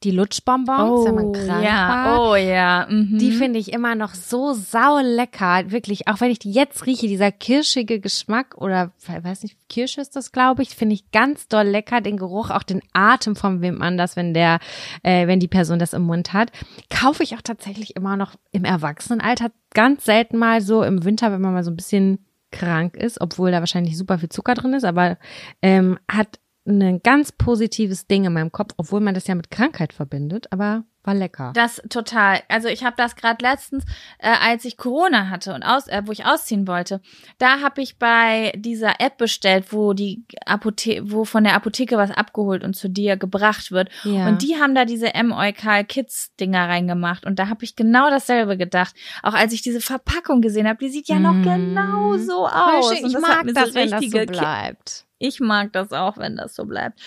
[0.03, 1.87] die Lutschbonbons, wenn man Oh, krank ja.
[1.87, 2.29] war.
[2.31, 2.87] Oh ja.
[2.89, 3.19] Mhm.
[3.19, 6.09] Die finde ich immer noch so sau lecker, wirklich.
[6.09, 10.33] Auch wenn ich die jetzt rieche, dieser kirschige Geschmack oder weiß nicht, Kirsche ist das,
[10.33, 12.01] glaube ich, finde ich ganz doll lecker.
[12.01, 14.59] Den Geruch, auch den Atem von wem anders, wenn der,
[15.03, 16.51] äh, wenn die Person das im Mund hat,
[16.89, 19.51] kaufe ich auch tatsächlich immer noch im Erwachsenenalter.
[19.73, 23.51] Ganz selten mal so im Winter, wenn man mal so ein bisschen krank ist, obwohl
[23.51, 25.17] da wahrscheinlich super viel Zucker drin ist, aber
[25.61, 29.93] ähm, hat ein ganz positives Ding in meinem Kopf, obwohl man das ja mit Krankheit
[29.93, 31.51] verbindet, aber war lecker.
[31.55, 32.41] Das total.
[32.47, 33.85] Also ich habe das gerade letztens,
[34.19, 37.01] äh, als ich Corona hatte und aus, äh, wo ich ausziehen wollte,
[37.39, 42.11] da habe ich bei dieser App bestellt, wo die Apothe wo von der Apotheke was
[42.11, 43.89] abgeholt und zu dir gebracht wird.
[44.03, 44.27] Ja.
[44.27, 48.55] Und die haben da diese M-Eukal Kids Dinger reingemacht und da habe ich genau dasselbe
[48.55, 48.93] gedacht.
[49.23, 51.41] Auch als ich diese Verpackung gesehen habe, die sieht ja noch Mm.
[51.43, 52.91] genau so aus.
[52.91, 55.07] ich und das mag hat mir das, so wenn das so richtige bleibt.
[55.21, 56.99] Ich mag das auch, wenn das so bleibt.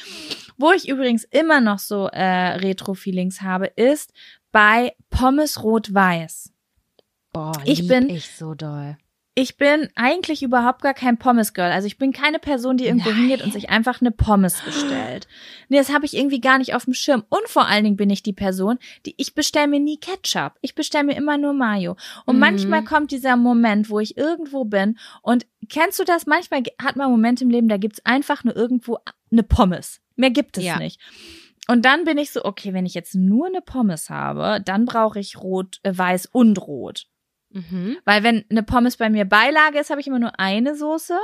[0.56, 2.22] Wo ich übrigens immer noch so äh,
[2.56, 4.12] Retro-Feelings habe, ist
[4.52, 6.52] bei Pommes Rot-Weiß.
[7.32, 8.96] Boah, Ich bin- ich so doll.
[9.36, 11.72] Ich bin eigentlich überhaupt gar kein Pommes-Girl.
[11.72, 13.18] Also ich bin keine Person, die irgendwo Nein.
[13.18, 15.26] hingeht und sich einfach eine Pommes bestellt.
[15.68, 17.24] Nee, das habe ich irgendwie gar nicht auf dem Schirm.
[17.30, 20.52] Und vor allen Dingen bin ich die Person, die ich bestelle mir nie Ketchup.
[20.60, 21.96] Ich bestelle mir immer nur Mayo.
[22.26, 22.40] Und Mhm.
[22.40, 26.26] manchmal kommt dieser Moment, wo ich irgendwo bin und kennst du das?
[26.26, 28.98] Manchmal hat man Momente im Leben, da gibt's einfach nur irgendwo
[29.32, 30.00] eine Pommes.
[30.14, 30.78] Mehr gibt es Ja.
[30.78, 31.00] nicht.
[31.66, 35.18] Und dann bin ich so, okay, wenn ich jetzt nur eine Pommes habe, dann brauche
[35.18, 37.06] ich rot, äh, weiß und rot.
[37.54, 37.96] Mhm.
[38.04, 41.18] Weil wenn eine Pommes bei mir Beilage ist, habe ich immer nur eine Soße.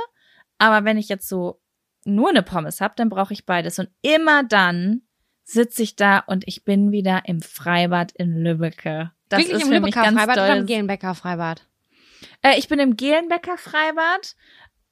[0.57, 1.61] Aber wenn ich jetzt so
[2.05, 3.77] nur eine Pommes habe, dann brauche ich beides.
[3.77, 5.01] Und immer dann
[5.43, 9.11] sitze ich da und ich bin wieder im Freibad in Lübbecke.
[9.29, 11.67] Das Wirklich ist im Lübecker Freibad oder im Gelenbecker Freibad?
[12.41, 14.35] Äh, ich bin im Gelenbecker Freibad.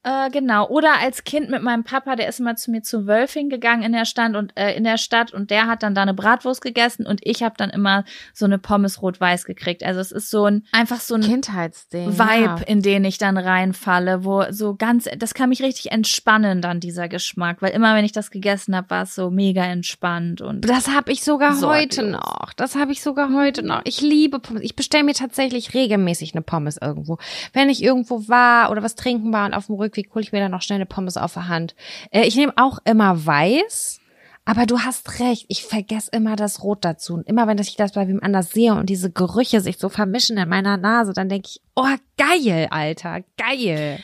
[0.04, 0.68] Äh, genau.
[0.70, 3.92] Oder als Kind mit meinem Papa, der ist immer zu mir zu Wölfing gegangen in
[3.92, 7.06] der Stadt und äh, in der Stadt und der hat dann da eine Bratwurst gegessen
[7.06, 9.84] und ich habe dann immer so eine Pommes rot-weiß gekriegt.
[9.84, 12.18] Also es ist so ein einfach so ein Kindheitsding.
[12.18, 12.56] Vibe, Ja.
[12.66, 17.10] in den ich dann reinfalle, wo so ganz, das kann mich richtig entspannen dann dieser
[17.10, 20.88] Geschmack, weil immer wenn ich das gegessen habe, war es so mega entspannt und Das
[20.88, 22.54] habe ich sogar So heute noch.
[22.56, 23.82] Das habe ich sogar heute noch.
[23.84, 24.64] Ich liebe Pommes.
[24.64, 27.18] Ich bestelle mir tatsächlich regelmäßig eine Pommes irgendwo.
[27.52, 30.40] Wenn ich irgendwo war oder was trinken war und auf dem Rückweg hole ich mir
[30.40, 31.76] dann noch schnell eine Pommes auf der Hand.
[32.12, 34.00] Äh, ich nehme auch immer weiß.
[34.46, 37.14] Aber du hast recht, ich vergesse immer das Rot dazu.
[37.14, 40.38] Und immer wenn ich das bei wem anders sehe und diese Gerüche sich so vermischen
[40.38, 41.86] in meiner Nase, dann denke ich, oh
[42.18, 44.00] geil, Alter, geil.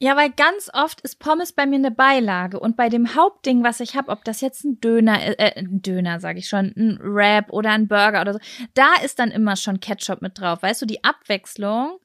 [0.00, 3.80] Ja, weil ganz oft ist Pommes bei mir eine Beilage und bei dem Hauptding, was
[3.80, 6.98] ich habe, ob das jetzt ein Döner, äh, äh, ein Döner sage ich schon, ein
[7.02, 8.38] Wrap oder ein Burger oder so,
[8.74, 10.62] da ist dann immer schon Ketchup mit drauf.
[10.62, 11.98] Weißt du, die Abwechslung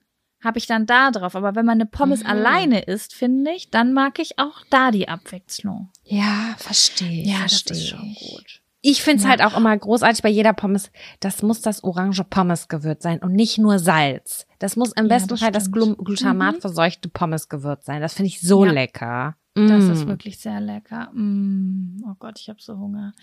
[0.44, 1.36] habe ich dann da drauf.
[1.36, 2.30] Aber wenn man eine Pommes Mhm.
[2.30, 5.90] alleine isst, finde ich, dann mag ich auch da die Abwechslung.
[6.04, 7.24] Ja, verstehe.
[7.26, 7.78] Ja, das verstehe.
[7.78, 8.60] ist schon gut.
[8.86, 9.30] Ich finde es Ja.
[9.30, 10.92] halt auch immer großartig bei jeder Pommes,
[11.22, 14.46] das muss das orange Pommesgewürz sein und nicht nur Salz.
[14.60, 15.72] Das muss im Ja, besten das Fall das.
[15.72, 16.62] Glu Glutamat Mhm.
[16.62, 18.02] verseuchte Pommesgewürz sein.
[18.02, 18.72] Das finde ich so Ja.
[18.74, 19.36] lecker.
[19.56, 19.92] Das Mm.
[19.92, 21.12] ist wirklich sehr lecker.
[21.14, 22.04] Mm.
[22.10, 23.14] Oh Gott, ich habe so Hunger.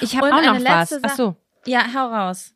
[0.00, 0.98] Ich habe auch noch was.
[1.02, 1.36] Ach so.
[1.66, 2.54] Ja, hau raus.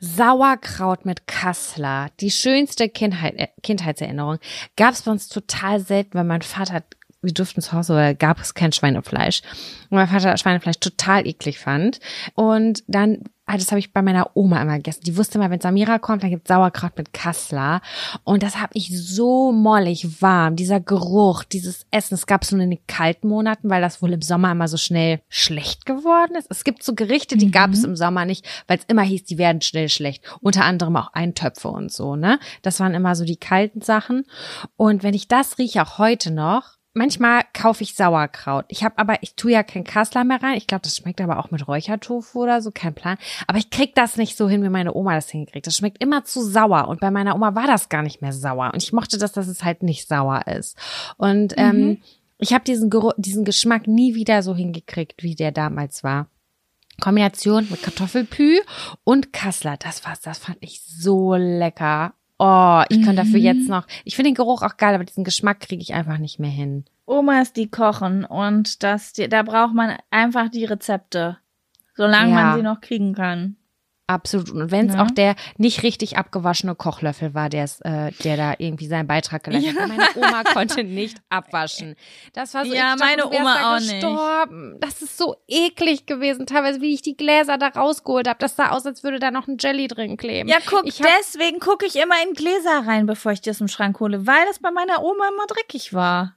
[0.00, 2.08] Sauerkraut mit Kassler.
[2.20, 4.38] Die schönste Kindheit, äh, Kindheitserinnerung.
[4.76, 6.82] Gab es bei uns total selten, weil mein Vater,
[7.22, 9.42] wir durften zu Hause, weil gab es kein Schweinefleisch.
[9.90, 12.00] Und mein Vater Schweinefleisch total eklig fand.
[12.34, 15.02] Und dann, ah, das habe ich bei meiner Oma immer gegessen.
[15.04, 17.80] Die wusste immer, wenn Samira kommt, dann gibt Sauerkraut mit Kassler.
[18.22, 20.54] Und das habe ich so mollig warm.
[20.54, 22.14] Dieser Geruch, dieses Essen.
[22.14, 24.76] Es gab es nur in den kalten Monaten, weil das wohl im Sommer immer so
[24.76, 26.46] schnell schlecht geworden ist.
[26.48, 29.38] Es gibt so Gerichte, die gab es im Sommer nicht, weil es immer hieß, die
[29.38, 30.22] werden schnell schlecht.
[30.40, 32.38] Unter anderem auch Eintöpfe und so, ne?
[32.62, 34.24] Das waren immer so die kalten Sachen.
[34.76, 38.64] Und wenn ich das rieche, auch heute noch, Manchmal kaufe ich Sauerkraut.
[38.68, 40.56] Ich habe aber, ich tue ja kein Kassler mehr rein.
[40.56, 43.16] Ich glaube, das schmeckt aber auch mit Räuchertofu oder so, kein Plan.
[43.46, 45.68] Aber ich krieg das nicht so hin, wie meine Oma das hingekriegt.
[45.68, 46.88] Das schmeckt immer zu sauer.
[46.88, 48.72] Und bei meiner Oma war das gar nicht mehr sauer.
[48.74, 50.76] Und ich mochte das, dass es halt nicht sauer ist.
[51.16, 51.98] Und ähm,
[52.38, 56.26] ich habe diesen, Geruch- diesen Geschmack nie wieder so hingekriegt, wie der damals war.
[57.00, 58.58] Kombination mit Kartoffelpü
[59.04, 59.76] und Kassler.
[59.76, 62.14] Das war's, das fand ich so lecker.
[62.42, 63.86] Oh, ich könnte dafür jetzt noch.
[64.04, 66.86] Ich finde den Geruch auch geil, aber diesen Geschmack kriege ich einfach nicht mehr hin.
[67.04, 71.36] Omas, die kochen und das, da braucht man einfach die Rezepte,
[71.94, 72.42] solange Ja.
[72.42, 73.56] man sie noch kriegen kann.
[74.10, 74.50] Absolut.
[74.50, 75.04] Und wenn es Ja.
[75.04, 79.78] auch der nicht richtig abgewaschene Kochlöffel war, der äh, der da irgendwie seinen Beitrag geleistet
[79.78, 79.88] hat.
[79.88, 81.94] Meine Oma konnte nicht abwaschen.
[82.32, 83.92] Das war so Ja, ich dachte, meine wärst Oma auch nicht.
[83.92, 84.76] gestorben.
[84.80, 88.38] Das ist so eklig gewesen, teilweise, wie ich die Gläser da rausgeholt habe.
[88.40, 90.48] Das sah aus, als würde da noch ein Jelly drin kleben.
[90.48, 93.58] Ja, guck, ich hab, deswegen gucke ich immer in Gläser rein, bevor ich die aus
[93.58, 96.36] dem Schrank hole, weil das bei meiner Oma immer dreckig war.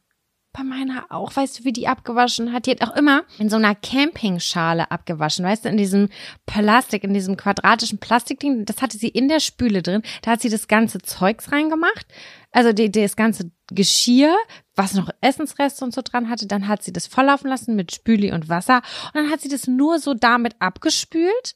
[0.54, 2.68] Bei meiner auch, weißt du, wie die abgewaschen hat?
[2.68, 6.10] Die hat auch immer in so einer Campingschale abgewaschen, weißt du, in diesem
[6.46, 8.64] Plastik, in diesem quadratischen Plastikding.
[8.66, 10.04] Das hatte sie in der Spüle drin.
[10.22, 12.06] Da hat sie das ganze Zeugs reingemacht.
[12.52, 14.36] Also die, das ganze Geschirr,
[14.76, 16.46] was noch Essensreste und so dran hatte.
[16.46, 18.84] Dann hat sie das volllaufen lassen mit Spüli und Wasser.
[19.08, 21.56] Und dann hat sie das nur so damit abgespült.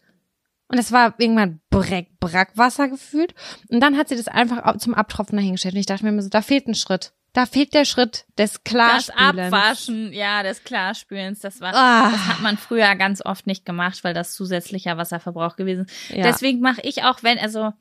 [0.69, 3.35] Und es war irgendwann Breck, Brackwasser gefühlt.
[3.69, 5.75] Und dann hat sie das einfach zum Abtropfen dahingestellt.
[5.75, 7.13] Und ich dachte mir immer so, da fehlt ein Schritt.
[7.33, 9.53] Da fehlt der Schritt des Das Klarspülens.
[9.53, 12.09] Abwaschen, ja, des Klarspülens, das war, Ah.
[12.11, 16.09] das hat man früher ganz oft nicht gemacht, weil das zusätzlicher Wasserverbrauch gewesen ist.
[16.09, 16.23] Ja.
[16.23, 17.73] Deswegen mache ich auch, wenn, also,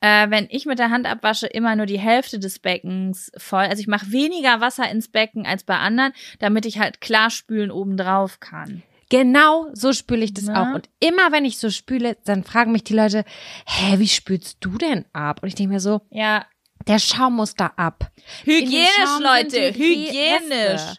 [0.00, 3.64] äh, wenn ich mit der Hand abwasche, immer nur die Hälfte des Beckens voll.
[3.64, 8.40] Also ich mache weniger Wasser ins Becken als bei anderen, damit ich halt Klarspülen obendrauf
[8.40, 8.82] kann.
[9.10, 10.70] Genau so spüle ich das Na?
[10.70, 10.74] auch.
[10.74, 13.24] Und immer wenn ich so spüle, dann fragen mich die Leute,
[13.66, 15.40] hä, wie spülst du denn ab?
[15.42, 16.44] Und ich denke mir so, Ja,
[16.88, 18.10] der Schaum muss da ab.
[18.44, 20.80] Hygienisch, Leute, hygienisch.
[20.80, 20.98] Reste.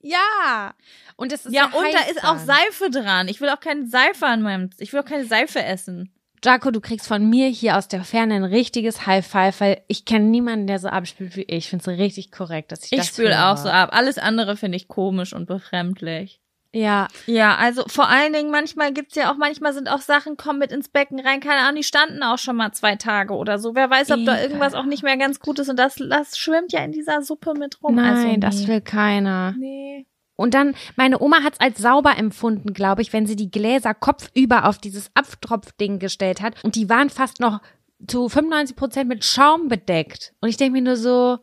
[0.00, 0.74] Ja.
[1.16, 2.38] Und es ist Ja, ja, und da ist auch.
[2.38, 3.28] Seife dran.
[3.28, 6.12] Ich will auch keine Seife an meinem, ich will auch keine Seife essen.
[6.44, 10.04] Jaco, du kriegst von mir hier aus der Ferne ein richtiges High Five, weil ich
[10.04, 11.56] kenne niemanden, der so abspült wie ich.
[11.64, 13.50] Ich finde es richtig korrekt, dass ich, Ich das spüle höre.
[13.50, 13.90] auch so ab.
[13.92, 16.40] Alles andere finde ich komisch und befremdlich.
[16.72, 20.58] Ja, Ja, also vor allen Dingen, manchmal gibt's ja auch, manchmal sind auch Sachen, kommen
[20.58, 23.74] mit ins Becken rein, keine Ahnung, die standen auch schon mal zwei Tage oder so.
[23.74, 24.44] Wer weiß, ob da Ekel.
[24.44, 27.54] irgendwas auch nicht mehr ganz gut ist und das, das schwimmt ja in dieser Suppe
[27.54, 27.94] mit rum.
[27.94, 28.38] nein, also, nee.
[28.38, 29.54] das will keiner.
[29.58, 30.06] Nee.
[30.36, 34.68] Und dann, meine Oma hat's als sauber empfunden, glaube ich, wenn sie die Gläser kopfüber
[34.68, 36.62] auf dieses Abtropfding gestellt hat.
[36.62, 37.60] Und die waren fast noch
[38.06, 40.34] zu 95 Prozent mit Schaum bedeckt.
[40.40, 41.38] Und ich denke mir nur so,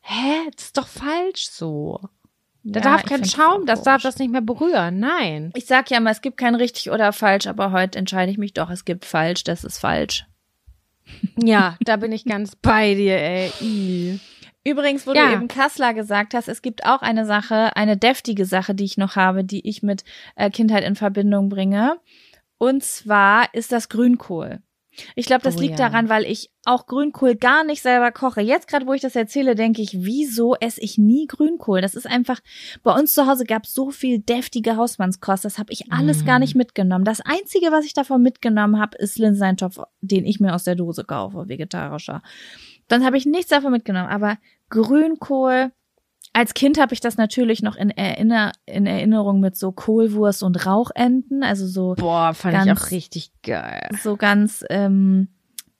[0.00, 2.00] hä, das ist doch falsch so.
[2.68, 4.98] Da Ja, darf kein Schaum, das darf das nicht mehr berühren.
[4.98, 5.52] Nein.
[5.54, 8.54] Ich sag ja mal, es gibt kein richtig oder falsch, aber heute entscheide ich mich
[8.54, 10.26] doch, es gibt falsch, das ist falsch.
[11.36, 13.52] Ja, da bin ich ganz bei dir, ey.
[13.60, 14.18] I.
[14.64, 15.26] Übrigens, wo Ja.
[15.28, 18.96] du eben Kassler gesagt hast, es gibt auch eine Sache, eine deftige Sache, die ich
[18.98, 20.02] noch habe, die ich mit
[20.34, 21.98] äh, Kindheit in Verbindung bringe.
[22.58, 24.58] Und zwar ist das Grünkohl.
[25.14, 25.88] Ich glaube, das Oh liegt ja.
[25.88, 28.40] daran, weil ich auch Grünkohl gar nicht selber koche.
[28.40, 31.80] Jetzt gerade, wo ich das erzähle, denke ich, wieso esse ich nie Grünkohl?
[31.80, 32.40] Das ist einfach,
[32.82, 36.26] bei uns zu Hause gab es so viel deftige Hausmannskost, das habe ich alles Mm.
[36.26, 37.04] gar nicht mitgenommen.
[37.04, 41.04] Das Einzige, was ich davon mitgenommen habe, ist Linseintopf, den ich mir aus der Dose
[41.04, 42.22] kaufe, vegetarischer.
[42.88, 44.38] Dann habe ich nichts davon mitgenommen, aber
[44.70, 45.72] Grünkohl.
[46.36, 50.66] Als Kind habe ich das natürlich noch in, Erinner in Erinnerung mit so Kohlwurst und
[50.66, 53.88] Rauchenten, also so Boah, fand ich Ganz- auch richtig geil.
[54.02, 55.28] so ganz ähm,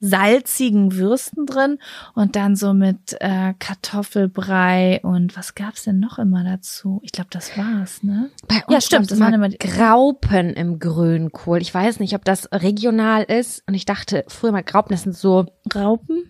[0.00, 1.78] salzigen Würsten drin
[2.14, 7.00] und dann so mit äh, Kartoffelbrei und was gab's denn noch immer dazu?
[7.02, 8.30] Ich glaube, das war's, ne?
[8.48, 11.60] Bei uns Ja, stimmt, das waren immer Graupen im Grünkohl.
[11.60, 13.62] Ich weiß nicht, ob das regional ist.
[13.66, 15.44] Und ich dachte früher mal Graupen, das sind so
[15.74, 16.24] Raupen?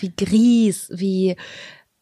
[0.00, 1.36] wie Grieß, wie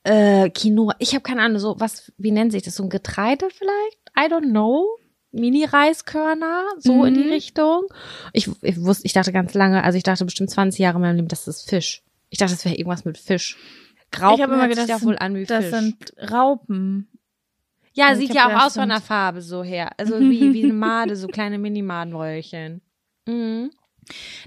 [0.09, 0.95] äh, Quinoa.
[0.99, 2.75] Ich habe keine Ahnung, so was, wie nennt sich das?
[2.77, 3.99] So ein Getreide vielleicht?
[4.19, 4.87] I don't know.
[5.31, 7.31] Mini-Reiskörner, so in die Mhm.
[7.31, 7.87] Richtung.
[8.33, 11.17] Ich, ich wusste, ich dachte ganz lange, also ich dachte bestimmt 20 Jahre in meinem
[11.17, 12.03] Leben, das ist Fisch.
[12.31, 13.57] Ich dachte, das wäre irgendwas mit Fisch.
[14.11, 15.75] Graupen ich habe immer hört gedacht, sich das, ja wohl sind, an wie das Fisch.
[15.75, 17.09] sind Raupen.
[17.93, 19.91] ja, ich sieht ja auch aus von das der Farbe so her.
[19.99, 22.81] Also wie, wie eine Made, so kleine Mini-Madenröllchen.
[23.27, 23.71] Mhm.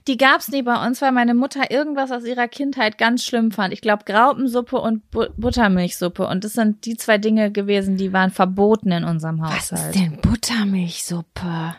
[0.07, 3.73] Die gab's nie bei uns, weil meine Mutter irgendwas aus ihrer Kindheit ganz schlimm fand.
[3.73, 6.25] Ich glaube Graupensuppe und Bu Buttermilchsuppe.
[6.27, 9.95] Und das sind die zwei Dinge gewesen, die waren verboten in unserem Was Haushalt.
[9.95, 11.75] ist denn Buttermilchsuppe?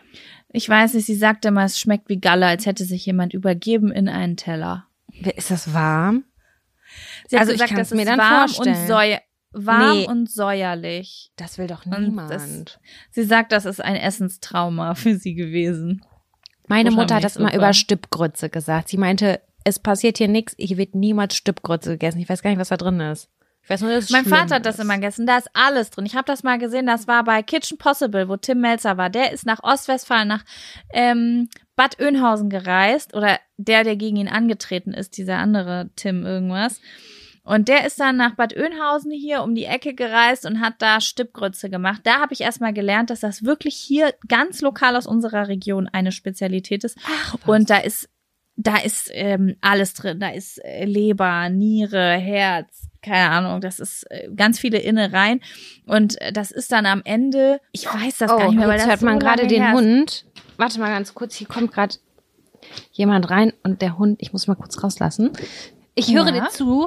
[0.52, 3.90] Ich weiß nicht, sie sagte immer, es schmeckt wie Galle, als hätte sich jemand übergeben
[3.90, 4.86] in einen Teller.
[5.36, 6.24] Ist das warm?
[7.28, 8.76] Sie Also ich gesagt, kann's das mir ist dann warm vorstellen.
[8.76, 9.20] und säuer
[9.54, 10.06] warm Nee.
[10.06, 11.30] und säuerlich.
[11.36, 12.30] Das will doch niemand.
[12.30, 12.78] das-
[13.10, 16.02] Sie sagt, das ist ein Essenstrauma für sie gewesen.
[16.72, 18.88] Meine Mutter hat das immer über Stippgrütze gesagt.
[18.88, 22.18] Sie meinte, es passiert hier nichts, hier wird niemals Stippgrütze gegessen.
[22.18, 23.28] Ich weiß gar nicht, was da drin ist.
[23.62, 25.26] Ich weiß nur, dass Mein Vater hat das immer gegessen.
[25.26, 26.06] Da ist alles drin.
[26.06, 26.86] Ich habe das mal gesehen.
[26.86, 29.08] Das war bei Kitchen Possible, wo Tim Melzer war.
[29.08, 30.44] Der ist nach Ostwestfalen, nach
[30.92, 33.14] ähm, Bad Oeynhausen gereist.
[33.14, 36.80] Oder der, der gegen ihn angetreten ist, dieser andere Tim irgendwas.
[37.44, 41.00] Und der ist dann nach Bad Oeynhausen hier um die Ecke gereist und hat da
[41.00, 42.02] Stippgrütze gemacht.
[42.04, 46.12] Da habe ich erstmal gelernt, dass das wirklich hier ganz lokal aus unserer Region eine
[46.12, 46.96] Spezialität ist.
[47.04, 47.36] Ach.
[47.48, 48.08] Und da ist,
[48.56, 50.20] da ist ähm, alles drin.
[50.20, 53.60] Da ist äh, Leber, Niere, Herz, keine Ahnung.
[53.60, 55.40] Das ist äh, ganz viele Innereien.
[55.84, 58.74] Und äh, das ist dann am Ende, ich weiß das oh, gar nicht mehr, weil
[58.74, 59.80] jetzt das hört so man gerade den her ist.
[59.80, 60.26] Hund.
[60.58, 61.96] Warte mal ganz kurz, hier kommt gerade
[62.92, 65.32] jemand rein und der Hund, ich muss mal kurz rauslassen.
[65.96, 66.44] Ich höre Ja.
[66.44, 66.86] dir zu.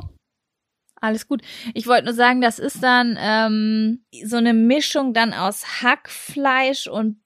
[1.05, 1.41] Alles gut.
[1.73, 7.21] Ich wollte nur sagen, das ist dann ähm, so eine Mischung dann aus Hackfleisch und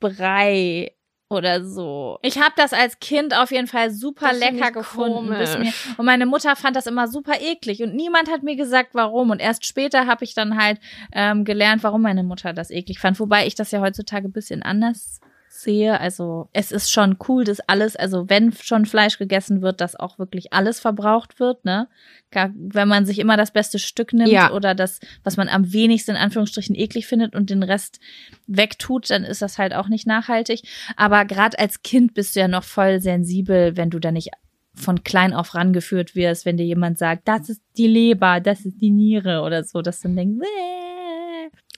[0.00, 0.92] Brei
[1.30, 2.18] oder so.
[2.22, 5.30] Ich habe das als Kind auf jeden Fall super Das lecker gefunden.
[5.30, 8.90] Bis mir, und meine Mutter fand das immer super eklig und niemand hat mir gesagt,
[8.92, 9.30] warum.
[9.30, 10.78] Und erst später habe ich dann halt
[11.12, 13.18] ähm, gelernt, warum meine Mutter das eklig fand.
[13.18, 15.21] Wobei ich das ja heutzutage ein bisschen anders
[15.62, 15.98] sehe.
[16.00, 20.18] Also es ist schon cool, dass alles, also wenn schon Fleisch gegessen wird, dass auch
[20.18, 21.88] wirklich alles verbraucht wird, ne?
[22.54, 24.52] Wenn man sich immer das beste Stück nimmt Ja.
[24.52, 28.00] oder das, was man am wenigsten in Anführungsstrichen eklig findet und den Rest
[28.46, 30.62] wegtut, dann ist das halt auch nicht nachhaltig.
[30.96, 34.30] Aber gerade als Kind bist du ja noch voll sensibel, wenn du da nicht
[34.74, 38.80] von klein auf rangeführt wirst, wenn dir jemand sagt, das ist die Leber, das ist
[38.80, 41.01] die Niere oder so, dass du dann denkst, "Bäh."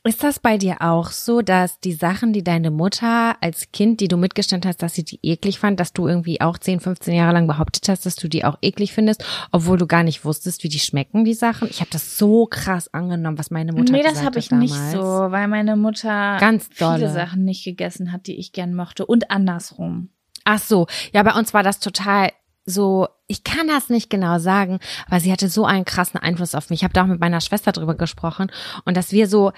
[0.06, 4.08] Ist das bei dir auch so, dass die Sachen, die deine Mutter als Kind, die
[4.08, 7.32] du mitgestellt hast, dass sie die eklig fand, dass du irgendwie auch 10, 15 Jahre
[7.32, 10.68] lang behauptet hast, dass du die auch eklig findest, obwohl du gar nicht wusstest, wie
[10.68, 11.70] die schmecken, die Sachen?
[11.70, 14.50] Ich habe das so krass angenommen, was meine Mutter nee, gesagt das habe hat ich
[14.50, 14.92] nicht damals.
[14.92, 17.10] so, weil meine Mutter Ganz viele.
[17.10, 20.10] Sachen nicht gegessen hat, die ich gern mochte und andersrum.
[20.44, 22.30] Ach so, ja, bei uns war das total
[22.64, 26.70] so, ich kann das nicht genau sagen, aber sie hatte so einen krassen Einfluss auf
[26.70, 26.80] mich.
[26.80, 28.50] Ich habe da auch mit meiner Schwester drüber gesprochen
[28.84, 29.52] und dass wir so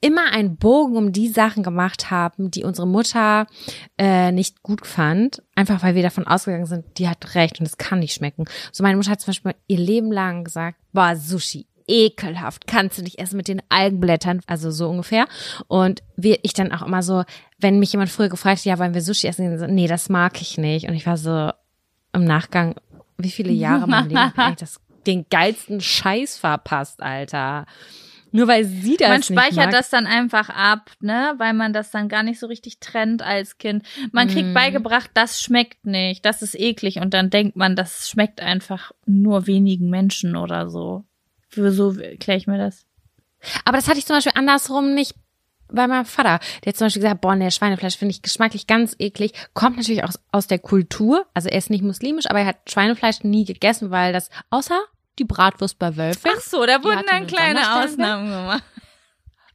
[0.00, 3.46] immer einen Bogen um die Sachen gemacht haben, die unsere Mutter
[3.96, 7.78] äh, nicht gut fand, einfach weil wir davon ausgegangen sind, die hat recht und es
[7.78, 8.44] kann nicht schmecken.
[8.70, 13.02] So meine Mutter hat zum Beispiel ihr Leben lang gesagt, boah, Sushi, ekelhaft, kannst du
[13.02, 15.26] nicht essen mit den Algenblättern, also so ungefähr.
[15.68, 17.24] Und wir, ich dann auch immer so,
[17.58, 19.58] wenn mich jemand früher gefragt hat, ja, wollen wir Sushi essen?
[19.58, 20.86] So, nee, das mag ich nicht.
[20.86, 21.50] Und ich war so
[22.14, 22.76] im Nachgang,
[23.18, 27.66] wie viele Jahre mein Leben eigentlich das, den geilsten Scheiß verpasst, Alter.
[28.32, 32.08] Nur weil sie das man speichert das dann einfach ab, ne, weil man das dann
[32.08, 33.84] gar nicht so richtig trennt als Kind.
[34.10, 34.54] Man kriegt Mm.
[34.54, 39.46] beigebracht, das schmeckt nicht, das ist eklig und dann denkt man, das schmeckt einfach nur
[39.46, 41.04] wenigen Menschen oder so.
[41.50, 42.84] So erkläre ich mir das.
[43.64, 45.14] Aber das hatte ich zum Beispiel andersrum nicht
[45.68, 46.40] bei meinem Vater.
[46.64, 49.32] Der hat zum Beispiel gesagt, boah, nee, Schweinefleisch finde ich geschmacklich ganz eklig.
[49.54, 51.26] Kommt natürlich auch aus der Kultur.
[51.34, 54.80] Also er ist nicht muslimisch, aber er hat Schweinefleisch nie gegessen, weil das, außer
[55.18, 56.28] die Bratwurst bei Wölfe.
[56.34, 57.84] Ach so, da wurden dann kleine.
[57.84, 58.64] Ausnahmen gemacht.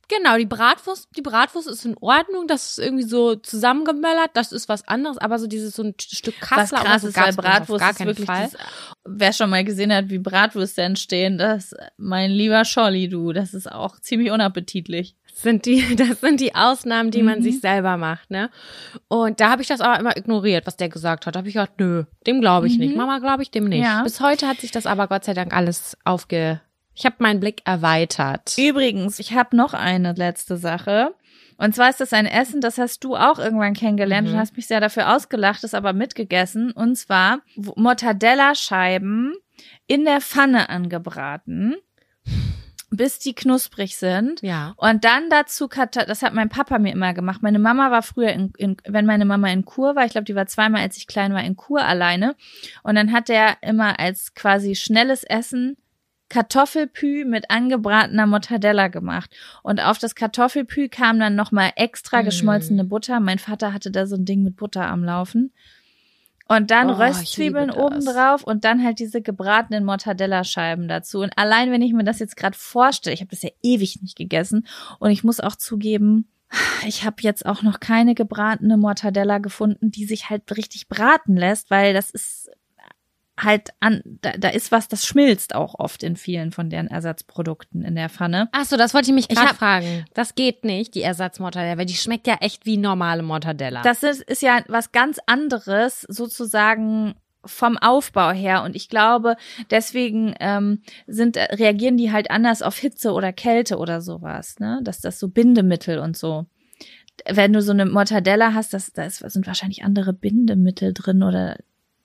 [0.09, 4.67] Genau, die Bratwurst, die Bratwurst ist in Ordnung, das ist irgendwie so zusammengemöllert, das ist
[4.67, 7.79] was anderes, aber so dieses so ein Stück Was Kassler krass oder ist, weil Bratwurst
[7.79, 8.49] gar ist wirklich Fall.
[8.51, 8.59] das,
[9.05, 13.71] wer schon mal gesehen hat, wie Bratwürste entstehen, das, mein lieber Scholli, du, das ist
[13.71, 15.15] auch ziemlich unappetitlich.
[15.41, 17.43] Sind die, das sind die Ausnahmen, die man Mhm.
[17.43, 18.49] sich selber macht, ne?
[19.07, 21.35] Und da habe ich das aber immer ignoriert, was der gesagt hat.
[21.35, 22.91] Da habe ich gedacht, nö, dem glaube ich nicht.
[22.91, 22.97] Mhm.
[22.97, 23.83] Mama glaube ich dem nicht.
[23.83, 24.03] Ja.
[24.03, 26.61] Bis heute hat sich das aber Gott sei Dank alles aufge.
[26.95, 28.55] Ich habe meinen Blick erweitert.
[28.57, 31.13] Übrigens, ich habe noch eine letzte Sache.
[31.57, 34.33] Und zwar ist das ein Essen, das hast du auch irgendwann kennengelernt Mhm.
[34.33, 36.71] und hast mich sehr dafür ausgelacht, es aber mitgegessen.
[36.71, 37.39] Und zwar
[37.75, 39.33] Mortadella-Scheiben
[39.87, 41.75] in der Pfanne angebraten,
[42.91, 44.41] bis die knusprig sind.
[44.41, 44.73] Ja.
[44.77, 47.41] Und dann dazu, das hat mein Papa mir immer gemacht.
[47.43, 50.35] Meine Mama war früher, in, in, wenn meine Mama in Kur war, ich glaube, die
[50.35, 52.35] war zweimal, als ich klein war, in Kur alleine.
[52.83, 55.77] Und dann hat er immer als quasi schnelles Essen
[56.29, 59.35] Kartoffelpü mit angebratener Mortadella gemacht.
[59.63, 62.25] Und auf das Kartoffelpü kam dann nochmal extra Mm.
[62.25, 63.19] geschmolzene Butter.
[63.19, 65.51] Mein Vater hatte da so ein Ding mit Butter am Laufen.
[66.51, 67.85] Und dann Oh, Röstzwiebeln liebe das.
[67.85, 71.19] oben drauf und dann halt diese gebratenen Mortadella-Scheiben dazu.
[71.19, 74.17] Und allein, wenn ich mir das jetzt gerade vorstelle, ich habe das ja ewig nicht
[74.17, 74.65] gegessen
[74.97, 76.27] und ich muss auch zugeben,
[76.87, 81.69] ich habe jetzt auch noch keine gebratene Mortadella gefunden, die sich halt richtig braten lässt,
[81.69, 82.49] weil das ist
[83.43, 87.83] halt an, da, da ist was, das schmilzt auch oft in vielen von deren Ersatzprodukten
[87.83, 88.49] in der Pfanne.
[88.51, 90.05] Ach so, das wollte ich mich Ich gerade fragen.
[90.13, 93.81] Das geht nicht, die Ersatzmortadella, weil die schmeckt ja echt wie normale Mortadella.
[93.81, 97.15] Das ist, ist ja was ganz anderes, sozusagen
[97.45, 98.63] vom Aufbau her.
[98.63, 99.35] Und ich glaube,
[99.71, 104.79] deswegen ähm, sind, äh, reagieren die halt anders auf Hitze oder Kälte oder sowas, ne?
[104.83, 106.45] Dass das so Bindemittel und so.
[107.27, 111.57] Wenn du so eine Mortadella hast, das, da sind wahrscheinlich andere Bindemittel drin oder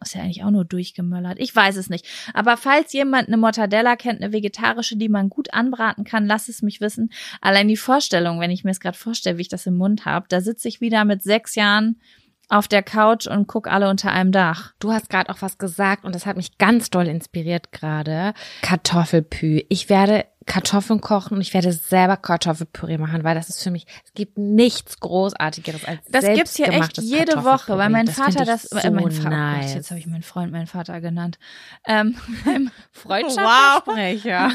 [0.04, 1.38] ist ja eigentlich auch nur durchgemöllert.
[1.38, 2.06] Ich weiß es nicht.
[2.32, 6.62] Aber falls jemand eine Mortadella kennt, eine vegetarische, die man gut anbraten kann, lass es
[6.62, 7.10] mich wissen.
[7.40, 10.26] Allein die Vorstellung, wenn ich mir es gerade vorstelle, wie ich das im Mund habe,
[10.28, 12.00] da sitze ich wieder mit sechs Jahren
[12.48, 14.74] auf der Couch und guck alle unter einem Dach.
[14.78, 18.34] Du hast gerade auch was gesagt und das hat mich ganz doll inspiriert gerade.
[18.62, 19.64] Kartoffelpü.
[19.68, 23.86] Ich werde Kartoffeln kochen und ich werde selber Kartoffelpüree machen, weil das ist für mich,
[24.04, 28.44] es gibt nichts Großartigeres als Das gibt's hier echt jede Woche, weil mein Das Vater
[28.44, 29.56] das, so äh, mein Vater, nice.
[29.64, 31.38] oh Gott, jetzt habe ich meinen Freund meinen Vater genannt.
[31.86, 34.50] Ähm, beim- Freundschaftssprecher.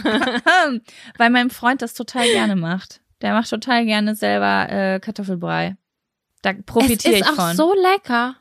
[1.17, 3.01] weil mein Freund das total gerne macht.
[3.21, 5.75] Der macht total gerne selber äh, Kartoffelbrei.
[6.41, 7.55] Da profitiere es ich ist auch von.
[7.55, 8.35] so lecker.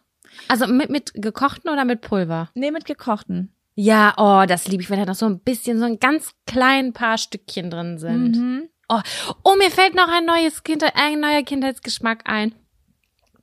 [0.46, 2.50] Also mit, mit gekochten oder mit Pulver?
[2.54, 3.52] nee, mit gekochten.
[3.80, 6.92] Ja, oh, das liebe ich, wenn da noch so ein bisschen, so ein ganz klein
[6.92, 8.36] paar Stückchen drin sind.
[8.36, 8.68] Mhm.
[8.88, 12.54] Oh, mir fällt noch ein neues Kind, ein neuer Kindheitsgeschmack ein.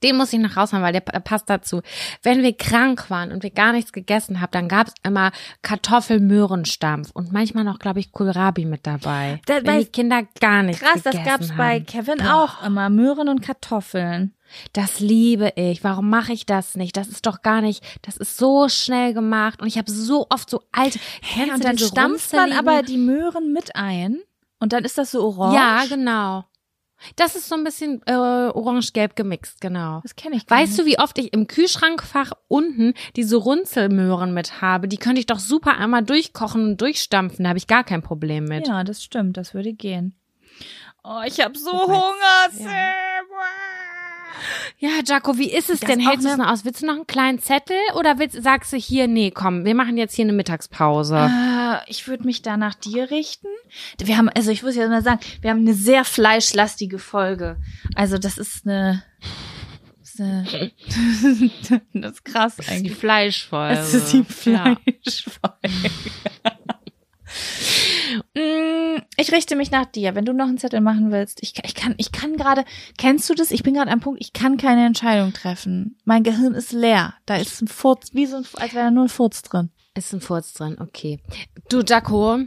[0.04, 1.82] Den muss ich noch raushauen, weil der pa- passt dazu.
[2.22, 5.32] Wenn wir krank waren und wir gar nichts gegessen haben, dann gab's immer
[5.62, 9.40] Kartoffelmöhrenstampf und manchmal noch, glaube ich, Kohlrabi mit dabei.
[9.46, 11.86] Da- wenn bei- die Kinder gar nichts Krass, das gegessen gab's bei haben.
[11.86, 12.34] Kevin Boah.
[12.44, 12.90] auch immer.
[12.90, 14.35] Möhren und Kartoffeln.
[14.74, 15.84] Das liebe ich.
[15.84, 16.98] Warum mache ich das nicht?
[16.98, 20.50] Das ist doch gar nicht, das ist so schnell gemacht und ich habe so oft
[20.50, 21.00] so alte.
[21.22, 24.20] Kennst und dann stampft man aber die Möhren mit ein.
[24.60, 25.56] Und dann ist das so orange.
[25.56, 26.46] Ja, genau.
[27.18, 30.00] Das ist so ein bisschen äh, orange-gelb gemixt, genau.
[30.02, 34.62] Das kenne ich gar Weißt du, wie oft ich im Kühlschrankfach unten diese Runzelmöhren mit
[34.62, 34.88] habe?
[34.88, 37.44] Die könnte ich doch super einmal durchkochen und durchstampfen.
[37.44, 38.68] Da habe ich gar kein Problem mit.
[38.68, 40.16] Ja, das stimmt, das würde gehen.
[41.04, 42.94] Oh, ich habe so mal, Hunger, ja.
[44.80, 46.00] Ja, Jaco, wie ist es Das denn?
[46.00, 46.66] Hältst du es eine- noch aus?
[46.66, 49.98] Willst du noch einen kleinen Zettel oder willst, sagst du hier, nee, komm, wir machen
[49.98, 51.16] jetzt hier eine Mittagspause?
[51.18, 53.48] Äh, ich würde mich da nach dir richten.
[54.00, 57.58] Wir haben, also ich muss ja mal sagen, wir haben eine sehr fleischlastige Folge.
[57.96, 59.04] Also das ist eine,
[60.00, 60.72] das ist, eine,
[61.94, 62.96] das ist krass die eigentlich.
[62.98, 63.80] Fleischfolge.
[63.80, 64.76] Es ist die Ja.
[65.04, 65.56] Fleischfolge.
[66.44, 66.50] Mm,
[69.18, 71.42] Ich richte mich nach dir, wenn du noch einen Zettel machen willst.
[71.42, 72.66] Ich, ich kann, ich kann gerade,
[72.98, 73.52] kennst du das?
[73.52, 75.98] Ich bin gerade am Punkt, ich kann keine Entscheidung treffen.
[76.04, 77.14] Mein Gehirn ist leer.
[77.26, 79.70] Da ist ein Furz, wie so ein, als wäre da nur ein Furz drin.
[79.96, 81.20] Ist ein Furz drin, okay.
[81.70, 82.40] Du, Jaco,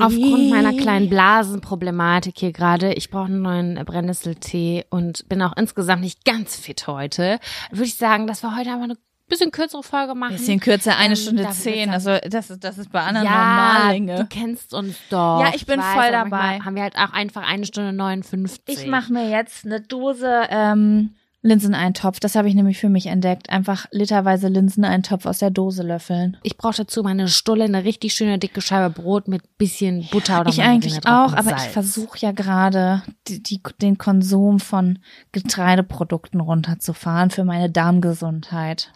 [0.00, 6.02] aufgrund meiner kleinen Blasenproblematik hier gerade, ich brauche einen neuen Brennnesseltee und bin auch insgesamt
[6.02, 7.38] nicht ganz fit heute,
[7.70, 8.98] würde ich sagen, dass wir heute einfach eine
[9.28, 10.32] bisschen kürzere Folge machen.
[10.36, 11.90] Bisschen kürzer, eine Ähm, Stunde zehn.
[11.90, 14.16] Also das ist, das ist bei anderen ja, Normallänge.
[14.16, 15.40] du kennst uns doch.
[15.40, 16.60] Ja, ich bin weiß, voll dabei.
[16.64, 18.62] Haben wir halt auch einfach eine Stunde 59.
[18.66, 21.14] Ich mache mir jetzt eine Dose ähm,
[21.46, 22.20] Linseneintopf.
[22.20, 23.50] Das habe ich nämlich für mich entdeckt.
[23.50, 26.36] Einfach literweise Linseneintopf aus der Dose löffeln.
[26.42, 30.50] Ich brauche dazu meine Stulle, eine richtig schöne dicke Scheibe Brot mit bisschen Butter oder
[30.50, 34.98] Ich eigentlich auch, aber ich versuche ja gerade die, die, den Konsum von
[35.32, 38.92] Getreideprodukten runterzufahren für meine Darmgesundheit.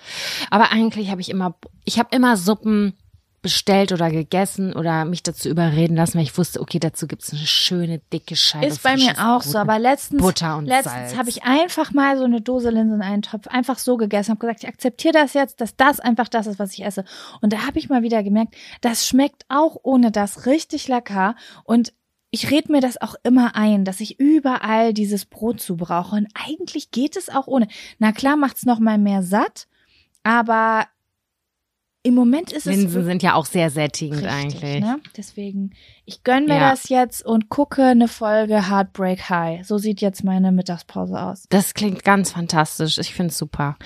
[0.51, 1.55] Aber eigentlich habe ich immer,
[1.85, 2.95] ich habe immer Suppen
[3.43, 7.47] bestellt oder gegessen oder mich dazu überreden lassen, weil ich wusste, okay, dazu gibt's eine
[7.47, 8.67] schöne dicke Scheibe.
[8.67, 12.19] Ist bei mir auch Brot so, aber letztens, Butter und letztens habe ich einfach mal
[12.19, 16.01] so eine Dose Linseneintopf einfach so gegessen, habe gesagt, ich akzeptiere das jetzt, dass das
[16.01, 17.05] einfach das ist, was ich esse.
[17.41, 21.35] Und da habe ich mal wieder gemerkt, das schmeckt auch ohne das richtig lecker
[21.65, 21.93] und
[22.31, 26.15] ich red mir das auch immer ein, dass ich überall dieses Brot zu brauche.
[26.15, 27.67] Und eigentlich geht es auch ohne.
[27.99, 29.67] Na klar macht's noch mal mehr satt,
[30.23, 30.87] aber
[32.03, 34.81] im Moment ist es Linsen sind ja auch sehr sättigend Richtig, eigentlich.
[34.81, 35.01] Ne?
[35.17, 35.73] Deswegen,
[36.07, 36.71] ich gönn mir Ja.
[36.71, 39.67] das jetzt und gucke eine Folge Heartbreak High.
[39.67, 41.45] So sieht jetzt meine Mittagspause aus.
[41.51, 42.97] Das klingt ganz fantastisch.
[42.99, 43.77] Ich finde es super.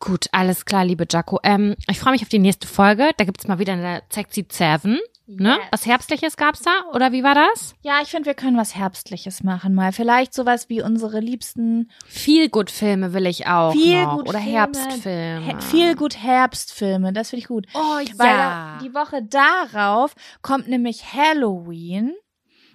[0.00, 1.40] Gut, alles klar, liebe Jaco.
[1.42, 3.10] Ähm, ich freue mich auf die nächste Folge.
[3.16, 4.98] Da gibt's mal wieder eine Sexy Seven.
[5.28, 5.56] Ne?
[5.58, 5.66] Yes.
[5.72, 6.70] Was Herbstliches gab's da?
[6.94, 7.74] Oder wie war das?
[7.82, 9.90] Ja, ich finde, wir können was Herbstliches machen mal.
[9.92, 14.18] Vielleicht sowas wie unsere liebsten Viel gut Filme will ich auch Viel noch.
[14.18, 14.56] gut Oder Filme.
[14.56, 15.46] Herbstfilme.
[15.46, 17.12] He- viel gut Herbstfilme.
[17.12, 17.66] Das finde ich gut.
[17.74, 18.78] Oh Weil ja.
[18.78, 22.14] da, die Woche darauf kommt nämlich Halloween.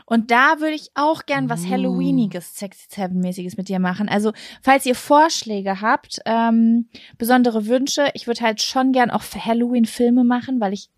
[0.05, 1.69] Und da würde ich auch gern was Uh.
[1.69, 4.09] Halloweeniges, Sexy Seven-mäßiges mit dir machen.
[4.09, 9.43] Also, falls ihr Vorschläge habt, ähm, besondere Wünsche, ich würde halt schon gern auch für
[9.45, 10.89] Halloween Filme machen, weil ich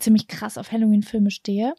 [0.00, 1.74] ziemlich krass auf Halloween-Filme stehe.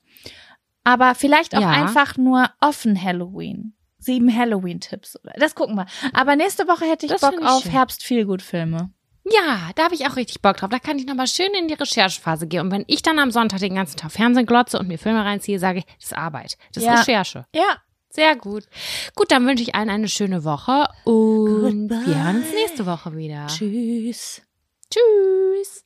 [0.83, 1.69] Aber vielleicht auch Ja.
[1.69, 3.73] einfach nur offen Halloween.
[3.99, 5.19] Sieben Halloween-Tipps.
[5.23, 5.85] oder- Das gucken wir.
[6.13, 7.71] Aber nächste Woche hätte ich Das Bock ich auf schön.
[7.71, 8.91] Herbst-Feelgood-Filme.
[9.31, 10.71] Ja, da habe ich auch richtig Bock drauf.
[10.71, 12.61] Da kann ich nochmal schön in die Recherchephase gehen.
[12.61, 15.59] Und wenn ich dann am Sonntag den ganzen Tag Fernsehen glotze und mir Filme reinziehe,
[15.59, 16.57] sage ich, das ist Arbeit.
[16.73, 16.95] Das ist Ja.
[16.95, 17.45] Recherche.
[17.55, 17.77] Ja,
[18.13, 18.65] Sehr gut.
[19.15, 22.07] Gut, dann wünsche ich allen eine schöne Woche und Goodbye.
[22.07, 23.47] wir hören uns nächste Woche wieder.
[23.47, 24.41] tschüss.
[24.91, 25.85] Tschüss.